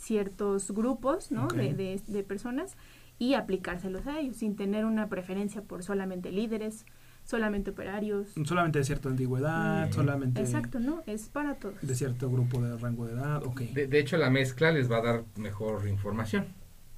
[0.00, 1.48] ciertos grupos, ¿no?
[1.48, 2.76] De, de, de personas
[3.18, 6.86] y aplicárselos a ellos sin tener una preferencia por solamente líderes,
[7.24, 8.28] solamente operarios.
[8.44, 9.92] Solamente de cierta antigüedad, Mm.
[9.92, 11.02] solamente Exacto, ¿no?
[11.06, 11.74] Es para todos.
[11.82, 13.60] de cierto grupo de rango de edad, ok.
[13.60, 16.46] De, de hecho, la mezcla les va a dar mejor información.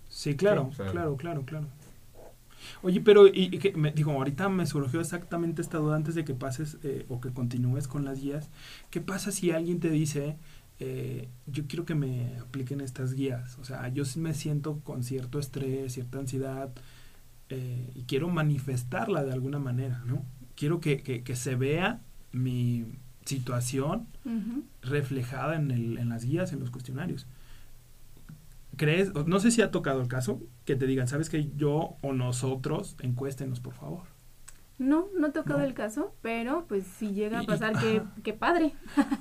[0.09, 1.67] Sí, claro, Sí, o sea- claro, claro, claro.
[2.83, 6.25] Oye, pero, y, y que me, digo, ahorita me surgió exactamente esta duda antes de
[6.25, 8.51] que pases eh, o que continúes con las guías.
[8.91, 10.37] ¿Qué pasa si alguien te dice,
[10.85, 13.57] eh, yo quiero que me apliquen estas guías?
[13.61, 16.71] O sea, yo sí me siento con cierto estrés, cierta ansiedad
[17.51, 20.25] eh, y quiero manifestarla de alguna manera, ¿no?
[20.57, 22.01] Quiero que, que, que se vea
[22.33, 22.87] mi
[23.25, 24.09] situación
[24.83, 27.29] reflejada en, el, en las guías, en los cuestionarios.
[28.77, 29.11] ¿Crees?
[29.15, 32.13] o No sé si ha tocado el caso que te digan, ¿sabes que yo o
[32.13, 34.12] nosotros encuéstenos, por favor?
[34.83, 35.65] No, no he tocado No.
[35.65, 38.75] el caso, pero pues si llega a pasar, qué, qué padre.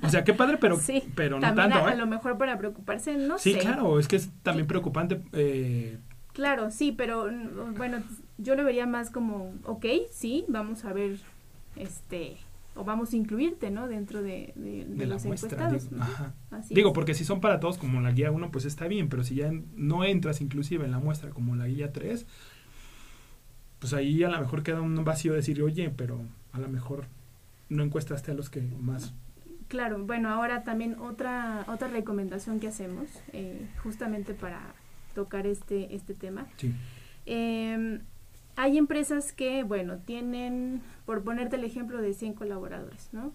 [0.03, 1.97] O sea, qué padre, pero, sí, pero no también tanto, a, a ¿eh?
[1.97, 3.59] lo mejor para preocuparse, no Sí, sé.
[3.59, 5.21] claro, es que es también preocupante.
[5.33, 5.97] eh,
[6.33, 8.01] Claro, sí, pero mm, bueno,
[8.37, 11.19] yo lo vería más como, ok, sí, vamos a ver,
[11.75, 12.37] este,
[12.75, 13.87] o vamos a incluirte, ¿no?
[13.87, 15.67] Dentro de, de, de los muestra.
[15.67, 15.89] encuestados.
[15.89, 16.33] digo, ajá.
[16.51, 19.23] así Digo, porque si son para todos como la guía 1, pues está bien, pero
[19.23, 22.25] si ya no entras inclusive en la muestra como la guía 3,
[23.81, 26.21] pues ahí a lo mejor queda un vacío de decir, oye, pero
[26.53, 27.07] a lo mejor
[27.67, 29.13] no encuestaste a los que más...
[29.67, 34.61] Claro, bueno, ahora también otra otra recomendación que hacemos, eh, justamente para
[35.15, 36.73] tocar este este tema, Sí.
[37.25, 37.99] Eh,
[38.55, 43.33] hay empresas que, bueno, tienen, por ponerte el ejemplo de 100 colaboradores, ¿no?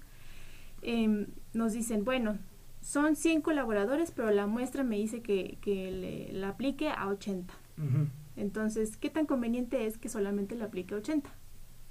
[0.83, 2.39] Eh, nos dicen, bueno,
[2.83, 7.53] son 100 colaboradores, pero la muestra me dice que, que le, la aplique a 80.
[7.79, 8.09] Ujú.
[8.37, 11.31] Entonces, ¿qué tan conveniente es que solamente le aplique a 80?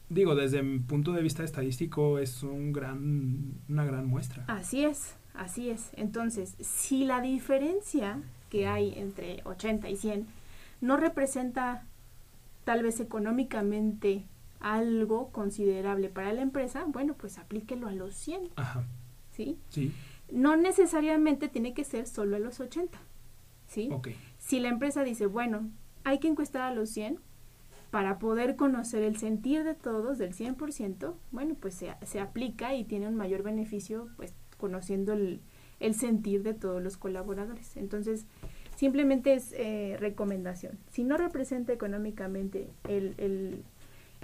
[0.09, 4.45] Digo, desde mi punto de vista estadístico es un gran, una gran muestra.
[4.47, 5.89] Así es, así es.
[5.93, 10.27] Entonces, si la diferencia que hay entre 80 y 100
[10.81, 11.83] no representa
[12.63, 14.25] tal vez económicamente
[14.59, 18.83] algo considerable para la empresa, bueno, pues aplíquelo a los 100, Ajá,
[19.31, 19.57] ¿sí?
[19.69, 19.91] sí,
[20.31, 22.97] No necesariamente tiene que ser solo a los 80,
[23.67, 23.89] ¿sí?
[23.91, 24.09] ok.
[24.39, 25.69] Si la empresa dice, bueno,
[26.05, 27.19] hay que encuestar a los 100
[27.91, 32.83] para poder conocer el sentir de todos del 100%, bueno, pues se, se aplica y
[32.83, 35.41] tiene un mayor beneficio, pues conociendo el,
[35.79, 37.75] el sentir de todos los colaboradores.
[37.75, 38.25] Entonces,
[38.75, 40.77] simplemente es eh, recomendación.
[40.91, 43.63] Si no representa económicamente el, el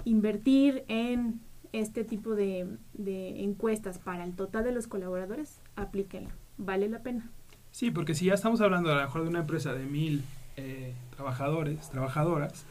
[0.04, 1.40] invertir en
[1.72, 6.30] este tipo de, de encuestas para el total de los colaboradores, aplíquenlo.
[6.58, 7.30] Vale la pena.
[7.70, 10.22] Sí, porque si ya estamos hablando a lo mejor de una empresa de mil
[10.56, 12.64] eh, trabajadores, trabajadoras,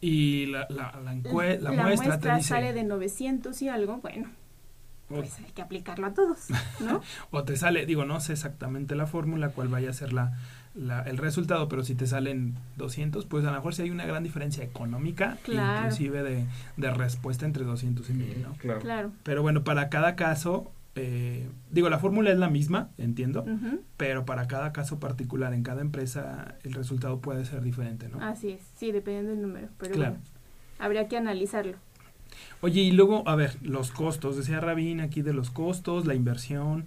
[0.00, 4.28] y la, la, la, encue- la muestra, te dice, sale de 900 y algo, bueno,
[5.08, 6.48] pues hay que aplicarlo a todos,
[6.80, 7.00] ¿no?
[7.30, 10.32] o te sale, digo, no sé exactamente la fórmula, cuál vaya a ser la,
[10.74, 14.04] la, el resultado, pero si te salen 200, pues a lo mejor sí hay una
[14.06, 15.78] gran diferencia económica, Claro.
[15.84, 18.52] inclusive de, de respuesta entre 200 y 1000, ¿no?
[18.54, 18.80] Claro.
[18.80, 19.12] claro.
[19.22, 23.44] Pero bueno, para cada caso, eh, digo, la fórmula es la misma, entiendo,
[23.96, 28.22] pero para cada caso particular en cada empresa el resultado puede ser diferente, ¿no?
[28.22, 30.10] Así es, sí, dependiendo del número, pero Claro.
[30.12, 30.24] bueno,
[30.78, 31.76] habría que analizarlo.
[32.60, 36.86] Oye, y luego, a ver, los costos, decía Rabín aquí de los costos, la inversión,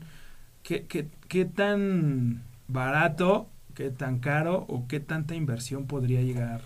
[0.63, 6.61] ¿qué, qué, qué tan barato, qué tan caro o qué tanta inversión podría llegar?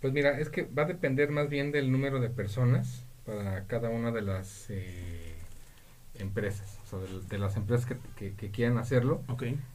[0.00, 3.90] Pues mira, es que va a depender más bien del número de personas para cada
[3.90, 5.34] una de las eh,
[6.18, 9.22] empresas, o de, de las empresas que, que- que quieran hacerlo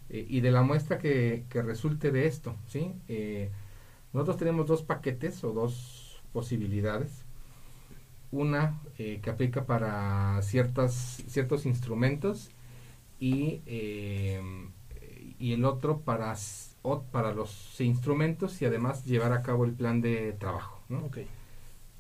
[0.10, 2.94] eh, y de la muestra que, que resulte de esto, ¿sí?
[3.08, 3.52] Eh,
[4.14, 7.26] nosotros tenemos dos paquetes o dos posibilidades.
[8.32, 12.50] Una eh, que aplica para ciertas, ciertos instrumentos
[13.20, 14.42] y, eh,
[15.40, 16.36] y el otro para,
[17.12, 21.06] para los instrumentos y además llevar a cabo el plan de trabajo, ¿no?
[21.06, 21.18] ok,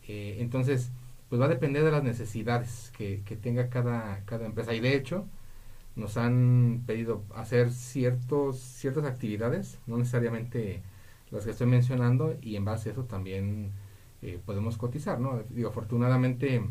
[0.08, 0.91] Eh, entonces,
[1.34, 4.76] pues va a depender de las necesidades que, que tenga cada, cada empresa.
[4.76, 5.26] Y de hecho,
[5.96, 10.84] nos han pedido hacer ciertos, ciertas actividades, no necesariamente
[11.32, 13.72] las que estoy mencionando, y en base a eso también
[14.22, 15.41] eh, podemos cotizar, ¿no?
[15.50, 16.69] Digo, afortunadamente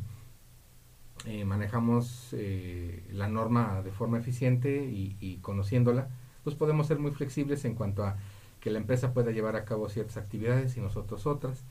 [1.26, 6.08] eh, manejamos eh, la norma de forma eficiente y, y conociéndola,
[6.44, 8.16] pues podemos ser muy flexibles en cuanto a
[8.60, 11.64] que la empresa pueda llevar a cabo ciertas actividades y nosotros otras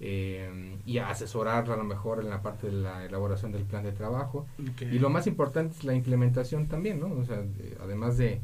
[0.00, 3.92] eh, y asesorarla a lo mejor en la parte de la elaboración del plan de
[3.92, 4.46] trabajo.
[4.94, 7.06] Y lo más importante es la implementación también, ¿no?
[7.12, 8.40] O sea, de- además de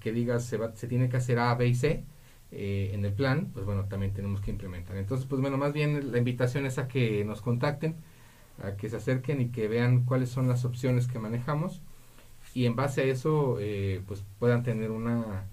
[0.00, 2.04] que digas se, va, se tiene que hacer A, B y C
[2.52, 4.96] eh, en el plan, pues bueno, también tenemos que implementar.
[4.96, 7.94] Entonces, pues bueno, más bien la invitación es a que nos contacten,
[8.62, 11.82] a que se acerquen y que vean cuáles son las opciones que manejamos
[12.54, 15.44] y en base a eso, eh, pues puedan tener una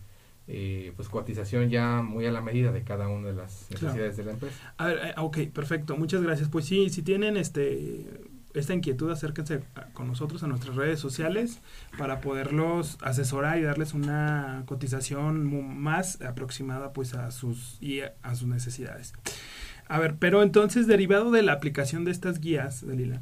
[0.48, 4.26] eh, pues cotización ya muy a la medida de cada una de las necesidades de
[4.26, 4.74] la empresa.
[4.78, 6.50] A ver, eh, ok, perfecto, muchas gracias.
[6.50, 8.06] Pues sí, si tienen este
[8.54, 11.60] esta inquietud, acérquense con nosotros a nuestras redes sociales
[11.98, 18.48] para poderlos asesorar y darles una cotización más aproximada pues a sus y a sus
[18.48, 19.14] necesidades.
[19.88, 23.22] A ver, pero entonces derivado de la aplicación de estas guías, Dalila,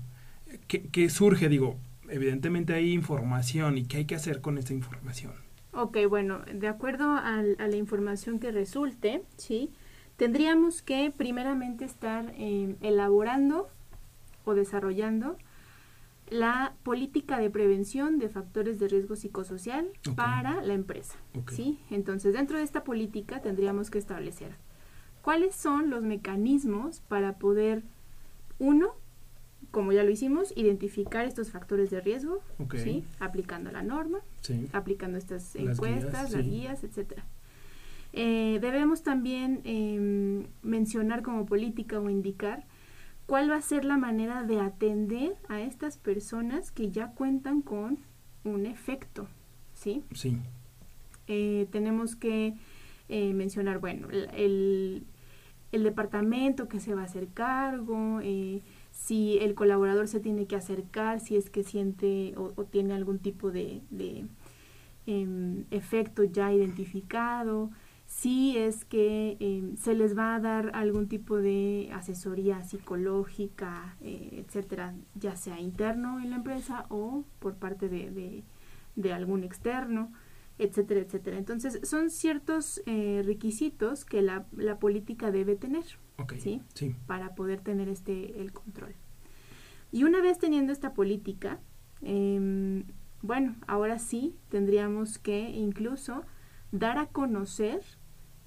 [0.68, 1.50] ¿qué, qué surge?
[1.50, 1.80] Digo,
[2.10, 5.32] evidentemente hay información y qué hay que hacer con esta información.
[5.74, 9.72] Ok, bueno, de acuerdo a, la información que resulte, ¿sí?
[10.18, 13.70] Tendríamos que primeramente estar eh, elaborando
[14.44, 15.38] o desarrollando
[16.30, 21.16] la política de prevención de factores de riesgo psicosocial para la empresa,
[21.50, 21.80] ¿sí?
[21.90, 24.56] Entonces, dentro de esta política tendríamos que establecer
[25.22, 27.84] cuáles son los mecanismos para poder,
[28.60, 28.94] uno,
[29.72, 32.42] como ya lo hicimos, identificar estos factores de riesgo,
[32.76, 33.06] ¿sí?
[33.20, 34.20] aplicando la norma,
[34.74, 37.26] aplicando estas encuestas, las guías, etcétera.
[38.14, 42.66] Eh, debemos también em, mencionar como política o indicar
[43.26, 48.00] cuál va a ser la manera de atender a estas personas que ya cuentan con
[48.44, 49.28] un efecto,
[49.74, 50.04] ¿sí?
[50.14, 50.38] Sí.
[51.28, 52.56] Eh, tenemos que
[53.08, 55.06] eh, mencionar, bueno, el,
[55.72, 60.56] el, departamento que se va a hacer cargo, eh, si el colaborador se tiene que
[60.56, 63.82] acercar, si es que siente o, tiene algún tipo de,
[65.06, 67.72] em, efecto ya identificado,
[68.06, 74.44] si es que em, se les va a dar algún tipo de asesoría psicológica, eh,
[74.46, 78.44] etcétera, ya sea interno en la empresa o por parte de,
[78.96, 80.12] de algún externo
[80.62, 81.38] etcétera, etcétera.
[81.38, 85.84] Entonces, son ciertos eh, requisitos que la, la, política debe tener.
[86.38, 86.62] ¿Sí?
[87.08, 88.96] Para poder tener este el control.
[89.92, 91.60] Y una vez teniendo esta política,
[92.02, 92.86] em,
[93.22, 96.24] bueno, ahora sí tendríamos que incluso
[96.72, 97.82] dar a conocer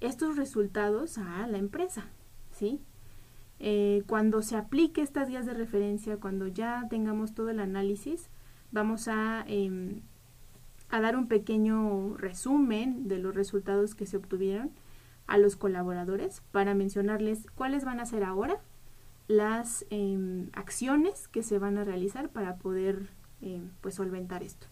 [0.00, 2.06] estos resultados a la empresa,
[2.50, 2.80] ¿sí?
[3.60, 8.28] Eh, cuando se aplique estas guías de referencia, cuando ya tengamos todo el análisis,
[8.72, 10.00] vamos a, em,
[10.88, 14.70] a dar un pequeño resumen de los resultados que se obtuvieron
[15.26, 18.60] a los colaboradores para mencionarles cuáles van a ser ahora
[19.26, 23.08] las em, acciones que se van a realizar para poder
[23.40, 24.66] em, pues solventar esto.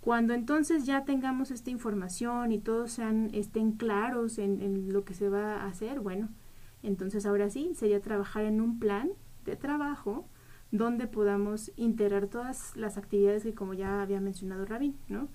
[0.00, 5.14] Cuando entonces ya tengamos esta información y todos sean, estén claros en, en lo que
[5.14, 6.28] se va a hacer, bueno,
[6.82, 9.10] entonces ahora sí sería trabajar en un plan
[9.44, 10.28] de trabajo
[10.70, 15.28] donde podamos integrar todas las actividades que como ya había mencionado Rabin, ¿no?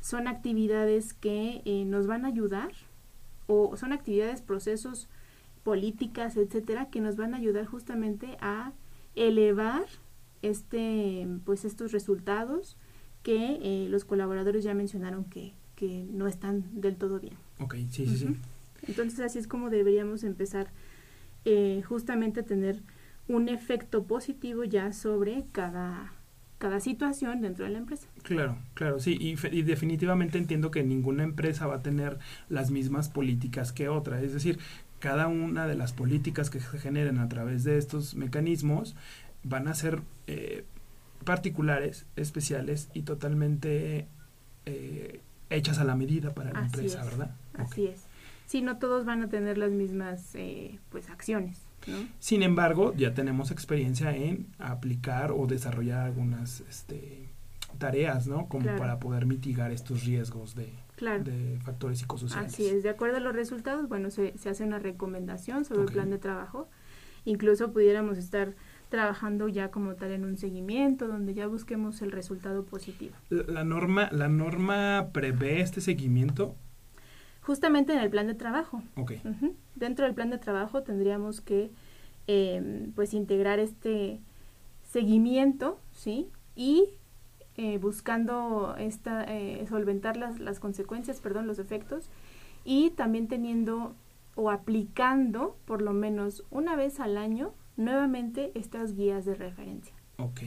[0.00, 2.70] Son actividades que eh, nos van a ayudar
[3.46, 5.08] o son actividades, procesos,
[5.62, 8.72] políticas, etcétera, que nos van a ayudar justamente a
[9.14, 9.84] elevar
[10.42, 12.76] este, pues estos resultados
[13.22, 17.34] que eh, los colaboradores ya mencionaron que, que no están del todo bien.
[17.58, 18.36] Ok, sí, sí, sí.
[18.86, 20.68] Entonces así es como deberíamos empezar
[21.44, 22.82] eh, justamente a tener
[23.28, 26.12] un efecto positivo ya sobre cada
[26.58, 28.06] cada situación dentro de la empresa.
[28.22, 33.08] Claro, claro, sí, y, y, definitivamente entiendo que ninguna empresa va a tener las mismas
[33.08, 34.58] políticas que otra, es decir,
[34.98, 38.96] cada una de las políticas que se generen a través de estos mecanismos
[39.42, 40.64] van a ser eh,
[41.24, 44.08] particulares, especiales y totalmente
[44.64, 47.34] eh, hechas a la medida para la empresa, ¿verdad?
[47.54, 48.04] Así es.
[48.46, 51.65] Sí, no todos van a tener las mismas eh, pues acciones.
[52.18, 57.28] Sin embargo, ya tenemos experiencia en aplicar o desarrollar algunas este,
[57.78, 58.48] tareas, ¿no?
[58.48, 62.52] Como para poder mitigar estos riesgos de, de, factores psicosociales.
[62.52, 65.92] Así es, de acuerdo a los resultados, bueno, se, se hace una recomendación sobre el
[65.92, 66.68] plan de trabajo.
[67.24, 68.54] Incluso pudiéramos estar
[68.88, 73.14] trabajando ya como tal en un seguimiento donde ya busquemos el resultado positivo.
[73.30, 76.54] La, norma la norma prevé este seguimiento
[77.46, 78.82] justamente en el plan de trabajo.
[78.96, 79.22] Okay.
[79.76, 81.70] Dentro del plan de trabajo tendríamos que
[82.26, 84.20] em, pues integrar este
[84.82, 86.28] seguimiento, ¿sí?
[86.56, 86.88] Y
[87.56, 92.10] eh, buscando esta, eh, solventar las, las consecuencias, perdón, los efectos,
[92.64, 93.94] y también teniendo
[94.34, 99.94] o aplicando por lo menos una vez al año nuevamente estas guías de referencia.
[100.18, 100.40] Ok.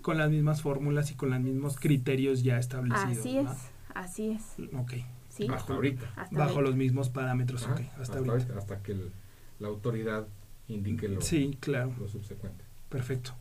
[0.00, 3.18] Con las mismas fórmulas y con los mismos criterios ya establecidos.
[3.18, 3.48] Así es,
[3.94, 4.54] así es.
[4.74, 4.92] Ok.
[5.50, 6.28] Hasta ahorita.
[6.30, 7.66] Bajo los mismos parámetros,
[7.98, 8.58] hasta, ahorita.
[8.58, 8.96] Hasta que
[9.58, 10.26] la autoridad
[10.68, 11.92] indique lo, sí, claro.
[11.98, 12.64] lo subsecuente.
[12.88, 13.32] Perfecto.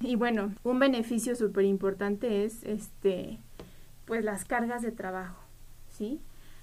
[0.00, 3.38] Y bueno, un beneficio súper importante es este
[4.04, 5.42] pues las cargas de trabajo,
[5.90, 6.20] ¿sí?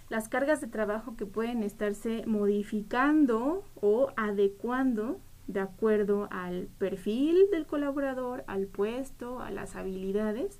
[0.10, 7.66] Las cargas de trabajo que pueden estarse modificando o adecuando de acuerdo al perfil del
[7.66, 10.60] colaborador, al puesto, a las habilidades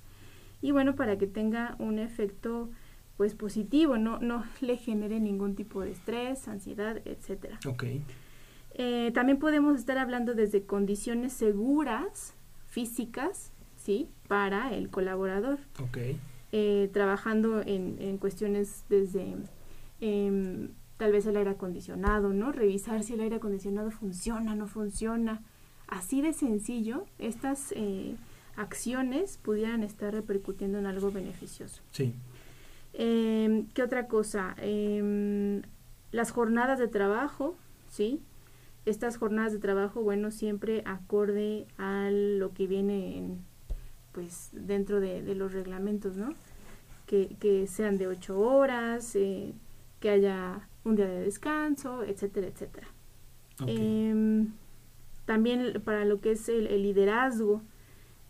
[0.60, 2.70] y bueno, para que tenga un efecto
[3.16, 7.58] pues positivo, no, no le genere ningún tipo de estrés, ansiedad, etcétera.
[7.66, 7.84] Ok.
[8.76, 12.34] Eh, también podemos estar hablando desde condiciones seguras,
[12.66, 14.08] físicas, ¿sí?
[14.26, 15.58] Para el colaborador.
[15.80, 15.98] Ok.
[16.50, 19.36] Eh, trabajando en, en, cuestiones desde
[20.00, 22.52] em, tal vez el aire acondicionado, ¿no?
[22.52, 25.42] Revisar si el aire acondicionado funciona, no funciona.
[25.86, 28.16] Así de sencillo, estas eh,
[28.56, 31.82] acciones pudieran estar repercutiendo en algo beneficioso.
[31.90, 32.12] Sí.
[32.94, 34.54] Eh, ¿Qué otra cosa?
[34.58, 35.60] Eh,
[36.12, 37.56] las jornadas de trabajo,
[37.88, 38.22] ¿sí?
[38.86, 43.44] Estas jornadas de trabajo, bueno, siempre acorde a lo que viene en,
[44.12, 46.34] pues dentro de, de los reglamentos, ¿no?
[47.06, 49.52] Que, que, sean de ocho horas, eh,
[50.00, 52.86] que haya un día de descanso, etcétera, etcétera.
[53.60, 53.76] Okay.
[53.76, 54.46] Eh,
[55.24, 57.62] también para lo que es el, el liderazgo,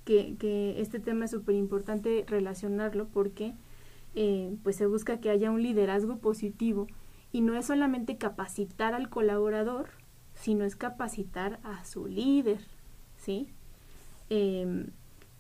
[0.05, 3.55] que, que, este tema es súper importante relacionarlo porque
[4.15, 6.87] eh, pues se busca que haya un liderazgo positivo
[7.33, 9.89] y no es solamente capacitar al colaborador,
[10.35, 12.61] sino es capacitar a su líder,
[13.17, 13.49] ¿sí?
[14.31, 14.87] Eh,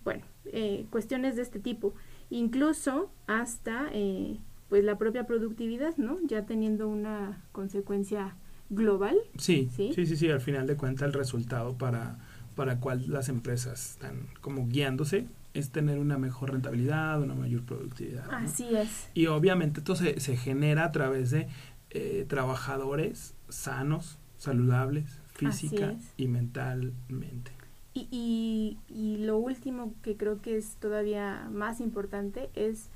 [0.04, 1.94] bueno, eh, cuestiones de este tipo,
[2.30, 6.18] incluso hasta eh, pues la propia productividad, ¿no?
[6.26, 8.36] Ya teniendo una consecuencia
[8.70, 9.16] global.
[9.38, 12.18] Sí, sí, sí, sí, sí al final de cuentas el resultado para,
[12.54, 18.26] para cual las empresas están como guiándose es tener una mejor rentabilidad, una mayor productividad.
[18.26, 18.36] ¿no?
[18.36, 19.08] Así es.
[19.14, 21.48] Y obviamente esto se, se genera a través de
[21.90, 27.52] eh, trabajadores sanos, saludables, física y mentalmente.
[27.94, 32.88] Y, y, y, lo último que creo que es todavía más importante es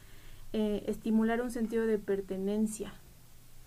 [0.52, 2.92] eh, estimular un sentido de pertenencia,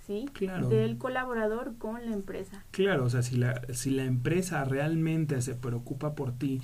[0.06, 0.26] ¿sí?
[0.34, 0.68] Claro.
[0.68, 2.66] Del colaborador con la empresa.
[2.72, 6.60] Claro, o sea, si la, si la empresa realmente se preocupa por ti,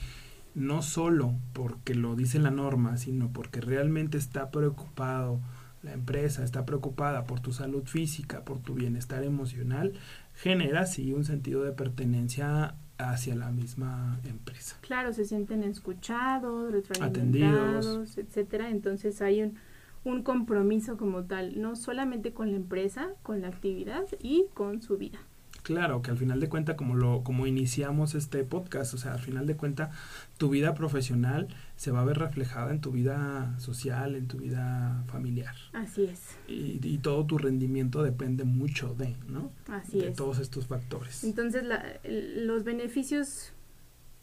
[0.58, 5.40] no solo porque lo dice la norma, sino porque realmente está preocupado,
[5.84, 9.94] la empresa está preocupada por tu salud física, por tu bienestar emocional,
[10.34, 14.78] genera sí un sentido de pertenencia hacia la misma empresa.
[14.82, 18.72] Claro, se sienten escuchados, retroalimentados, etcétera.
[18.72, 19.60] Entonces hay un,
[20.06, 24.98] un compromiso como tal, no solamente con la empresa, con la actividad y con su
[24.98, 25.20] vida.
[25.68, 29.20] Claro, que al final de cuenta, como lo, como iniciamos este podcast, o sea, al
[29.20, 29.92] final de cuenta,
[30.38, 35.04] tu vida profesional se va a ver reflejada en tu vida social, en tu vida
[35.08, 35.56] familiar.
[35.74, 36.38] Así es.
[36.48, 39.52] Y, y todo tu rendimiento depende mucho de, ¿no?
[39.68, 40.16] Así de es.
[40.16, 41.26] todos estos factores.
[41.26, 43.52] Entonces, la, los beneficios,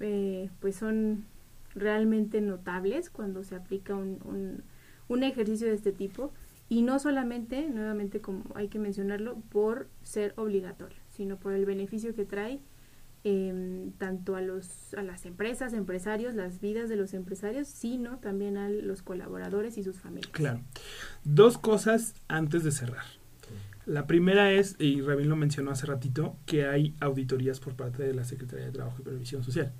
[0.00, 1.26] eh, pues son
[1.74, 4.62] realmente notables cuando se aplica un, un,
[5.08, 6.32] un ejercicio de este tipo
[6.70, 12.14] y no solamente, nuevamente como hay que mencionarlo, por ser obligatorio sino por el beneficio
[12.14, 12.60] que trae
[13.26, 18.58] eh, tanto a, los, a las empresas, empresarios, las vidas de los empresarios, sino también
[18.58, 20.30] a los colaboradores y sus familias.
[20.32, 20.60] Claro.
[21.24, 23.04] Dos cosas antes de cerrar.
[23.86, 28.14] La primera es, y Rabin lo mencionó hace ratito, que hay auditorías por parte de
[28.14, 29.72] la Secretaría de Trabajo y Previsión Social.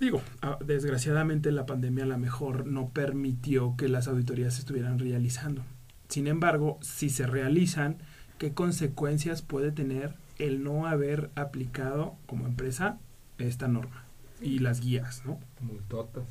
[0.00, 0.22] Digo,
[0.64, 5.62] desgraciadamente la pandemia a lo mejor no permitió que las auditorías se estuvieran realizando.
[6.08, 7.98] Sin embargo, si se realizan,
[8.40, 12.96] qué consecuencias puede tener el no haber aplicado como empresa
[13.36, 14.06] esta norma
[14.40, 15.38] y las guías, ¿no?
[15.60, 16.24] Multotas.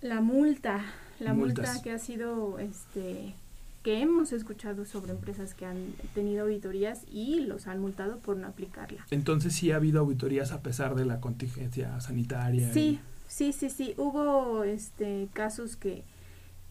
[0.00, 0.82] La multa,
[1.20, 1.68] la Multas.
[1.68, 3.34] multa que ha sido, este,
[3.82, 8.46] que hemos escuchado sobre empresas que han tenido auditorías y los han multado por no
[8.46, 9.06] aplicarla.
[9.10, 12.72] Entonces sí ha habido auditorías a pesar de la contingencia sanitaria.
[12.72, 13.00] Sí, y...
[13.28, 13.92] sí, sí, sí.
[13.98, 16.02] Hubo, este, casos que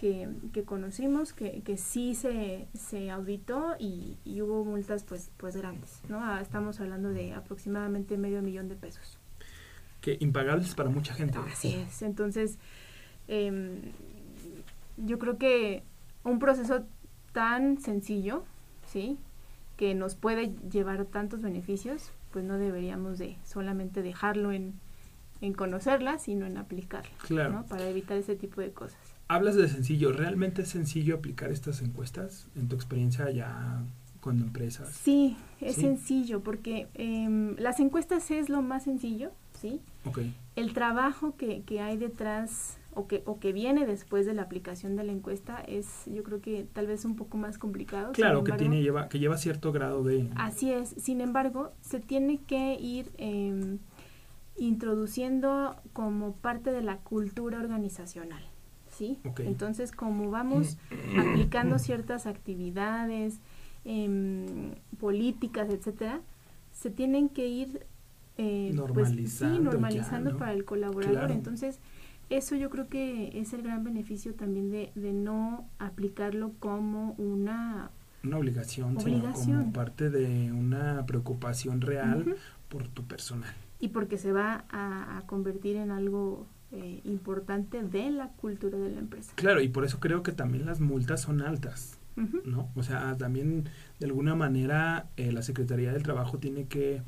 [0.02, 5.56] que, que, conocimos, que, que sí se, se auditó y, y, hubo multas pues, pues
[5.56, 6.40] grandes, ¿no?
[6.40, 9.20] Estamos hablando de aproximadamente medio millón de pesos.
[10.02, 11.38] Que impagables para mucha gente.
[11.38, 12.58] Así es, entonces
[13.28, 13.80] eh,
[14.98, 15.84] yo creo que
[16.24, 16.84] un proceso
[17.32, 18.44] tan sencillo,
[18.88, 19.20] ¿sí?
[19.78, 24.74] Que nos puede llevar tantos beneficios, pues no deberíamos de solamente dejarlo en,
[25.42, 27.54] en conocerla, sino en aplicarla, claro.
[27.54, 27.66] ¿no?
[27.68, 32.48] Para evitar ese tipo de cosas hablas de sencillo, ¿realmente es sencillo aplicar estas encuestas
[32.56, 33.82] en tu experiencia ya
[34.20, 34.90] con empresas?
[34.90, 35.82] Sí, es ¿Sí?
[35.82, 39.80] sencillo porque eh, las encuestas es lo más sencillo, ¿sí?
[40.06, 40.36] Okay.
[40.56, 44.98] El trabajo que, que hay detrás o que, o que viene después de la aplicación
[44.98, 48.12] de la encuesta es yo creo que tal vez un poco más complicado.
[48.12, 50.30] Claro, embargo, que, tiene, lleva, que lleva cierto grado de...
[50.36, 53.10] Así es, sin embargo, se tiene que ir...
[53.18, 53.78] Eh,
[54.58, 58.44] introduciendo como parte de la cultura organizacional.
[59.02, 59.20] ¿Sí?
[59.26, 59.48] Okay.
[59.48, 60.78] Entonces, como vamos
[61.20, 63.40] aplicando ciertas actividades,
[63.84, 66.22] eh, políticas, etcétera,
[66.72, 67.88] se tienen que ir
[68.38, 70.40] eh, normalizando, pues, sí, normalizando ya, ¿no?
[70.40, 71.18] para el colaborador.
[71.18, 71.34] Claro.
[71.34, 71.80] Entonces,
[72.30, 77.90] eso yo creo que es el gran beneficio también de, de no aplicarlo como una
[78.24, 79.34] una obligación, Obligación.
[79.46, 82.36] sino como parte de una preocupación real
[82.70, 83.52] por tu personal.
[83.80, 88.90] y porque se va a, a convertir en algo eh, importante de la cultura de
[88.90, 89.34] la empresa.
[89.36, 91.98] Claro, y por eso creo que también las multas son altas.
[92.46, 92.70] ¿no?
[92.76, 93.64] O sea, también
[94.00, 97.02] de alguna manera eh, la Secretaría del Trabajo tiene que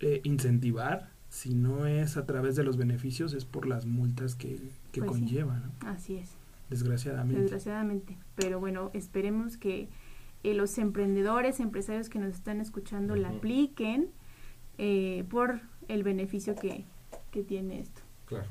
[0.00, 4.60] eh, incentivar, si no es a través de los beneficios, es por las multas que,
[4.92, 5.20] que Pues sí.
[5.24, 5.72] conlleva, ¿no?
[5.88, 6.30] Así es.
[6.70, 7.40] Desgraciadamente.
[7.42, 8.16] desgraciadamente.
[8.36, 9.88] Pero bueno, esperemos que
[10.44, 14.10] eh, los emprendedores, empresarios que nos están escuchando la apliquen
[14.76, 16.84] eh, por el beneficio que,
[17.32, 18.02] que tiene esto.
[18.26, 18.46] Claro.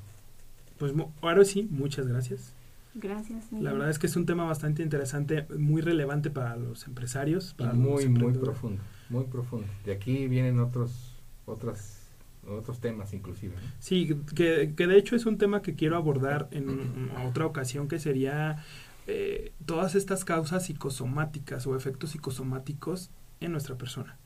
[0.78, 2.54] Pues mu- ahora sí, muchas gracias.
[2.94, 3.52] Gracias.
[3.52, 7.56] La verdad es que es un tema bastante interesante, muy relevante para los empresarios, Y
[7.60, 9.68] para los muy, muy profundo, muy profundo.
[9.86, 11.14] De aquí vienen otros,
[11.46, 12.08] otras,
[12.48, 13.54] otros temas inclusive.
[13.56, 13.62] ¿no?
[13.80, 18.00] Sí, que, que de hecho es un tema que quiero abordar en otra ocasión, que
[18.00, 18.64] sería
[19.06, 23.12] eh, todas estas causas psicosomáticas o efectos psicosomáticos
[23.42, 24.18] en nuestra persona.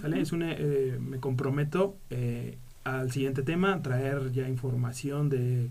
[0.00, 0.20] ¿Sale?
[0.20, 5.70] Es una, eh, me comprometo eh, al siguiente tema, traer ya información de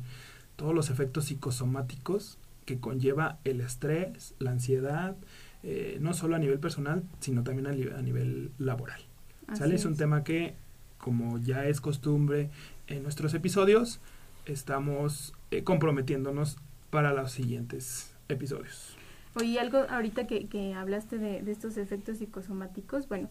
[0.56, 5.16] todos los efectos psicosomáticos que conlleva el estrés, la ansiedad,
[5.64, 9.02] eh, no solo a nivel personal, sino también a, nivel laboral.
[9.48, 9.76] Así ¿Sale?
[9.76, 10.56] Es un tema que,
[10.98, 12.50] como ya es costumbre
[12.88, 14.00] en nuestros episodios,
[14.46, 16.58] estamos eh, comprometiéndonos
[16.90, 18.96] para los siguientes episodios.
[19.36, 23.30] Oye, algo ahorita que, que hablaste de, de estos efectos psicosomáticos, bueno,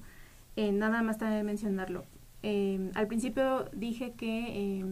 [0.57, 2.05] eh, nada más también mencionarlo.
[2.43, 4.85] Eh, al principio dije que eh,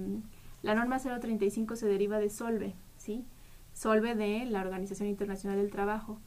[0.63, 3.25] la norma 035 se deriva de Solve, ¿sí?
[3.73, 6.21] Solve de la Organización Internacional del Trabajo.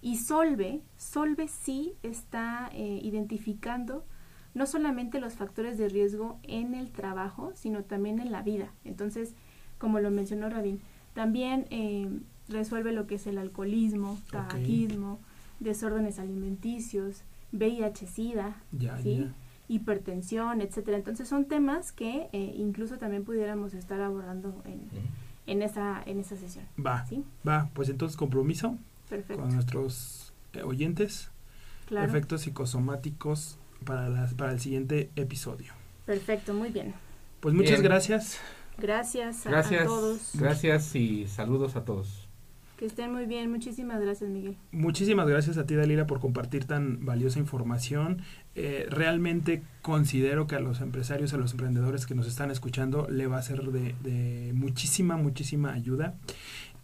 [0.00, 4.04] Y Solve, Solve sí está eh, identificando
[4.54, 8.72] no solamente los factores de riesgo en el trabajo, sino también en la vida.
[8.84, 9.34] Entonces,
[9.78, 10.80] como lo mencionó Rabin,
[11.14, 12.08] también eh,
[12.48, 15.20] resuelve lo que es el alcoholismo, tabaquismo,
[15.60, 17.22] desórdenes alimenticios,
[17.52, 18.56] VIH-Sida,
[19.02, 19.18] ¿sí?
[19.18, 19.34] ya.
[19.70, 20.96] Hipertensión, etcétera.
[20.98, 24.82] Entonces son temas que eh, incluso también pudiéramos estar abordando en,
[25.46, 26.64] en esa en esa sesión.
[26.84, 27.24] Va, ¿Sí?
[27.46, 28.76] va, pues entonces compromiso
[29.08, 29.42] Perfecto.
[29.42, 31.30] con nuestros eh, oyentes,
[31.86, 32.06] Claro.
[32.06, 35.72] efectos psicosomáticos para, las, para el siguiente episodio.
[36.06, 36.94] Perfecto, muy bien.
[37.40, 37.84] Pues muchas Bien.
[37.84, 38.38] gracias.
[38.78, 40.30] Gracias, a- Gracias, a todos.
[40.34, 42.28] gracias y saludos a todos.
[42.76, 43.50] Que estén muy bien.
[43.50, 44.56] Muchísimas gracias, Miguel.
[44.72, 48.22] Muchísimas gracias a ti, Dalila, por compartir tan valiosa información.
[48.56, 53.26] Eh, realmente considero que a los empresarios, a los emprendedores que nos están escuchando, le
[53.26, 56.14] va a ser de, muchísima, muchísima ayuda.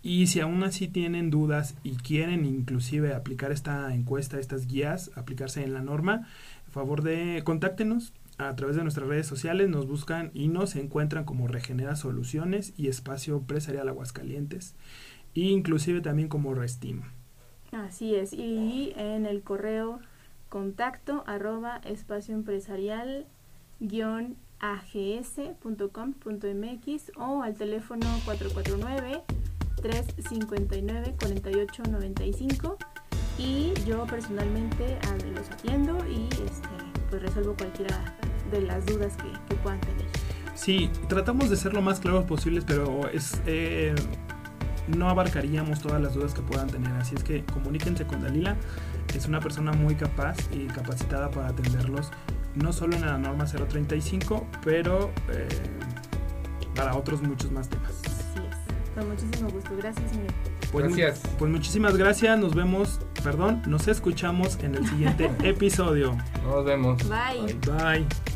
[0.02, 5.64] Y si aún así tienen dudas y quieren inclusive aplicar esta encuesta, estas guías, aplicarse
[5.64, 6.28] en la norma,
[6.70, 11.48] favor de contáctenos a través de nuestras redes sociales, nos buscan y nos encuentran como
[11.48, 14.76] Regenera Soluciones y Espacio Empresarial Aguascalientes,
[15.34, 17.02] e inclusive también como Restim.
[17.72, 18.32] Así es.
[18.32, 20.00] Y en el correo
[20.48, 23.26] contacto arroba espacio empresarial
[23.80, 25.52] guion ags.com.mx
[27.16, 29.22] o al teléfono 449
[29.82, 32.78] 359 4895
[33.38, 34.98] y yo personalmente
[35.34, 36.68] los atiendo y este,
[37.10, 38.16] pues resuelvo cualquiera
[38.50, 40.06] de las dudas que, que puedan tener.
[40.54, 43.94] Sí, tratamos de ser lo más claros posibles, pero es eh,
[44.88, 46.92] no abarcaríamos todas las dudas que puedan tener.
[46.92, 48.56] Así es que comuníquense con Dalila.
[49.16, 52.10] Es una persona muy capaz y capacitada para atenderlos,
[52.54, 55.48] no solo en la norma 035, pero eh,
[56.74, 57.92] para otros muchos más temas.
[58.04, 58.94] Así es.
[58.94, 59.70] Con muchísimo gusto.
[59.78, 60.26] Gracias, señor.
[60.70, 61.22] Pues, mu- Gracias.
[61.38, 62.38] pues muchísimas gracias.
[62.38, 66.14] Nos vemos, perdón, nos escuchamos en el siguiente episodio.
[66.44, 66.98] Nos vemos.
[67.08, 67.54] Bye.
[67.66, 68.35] Bye.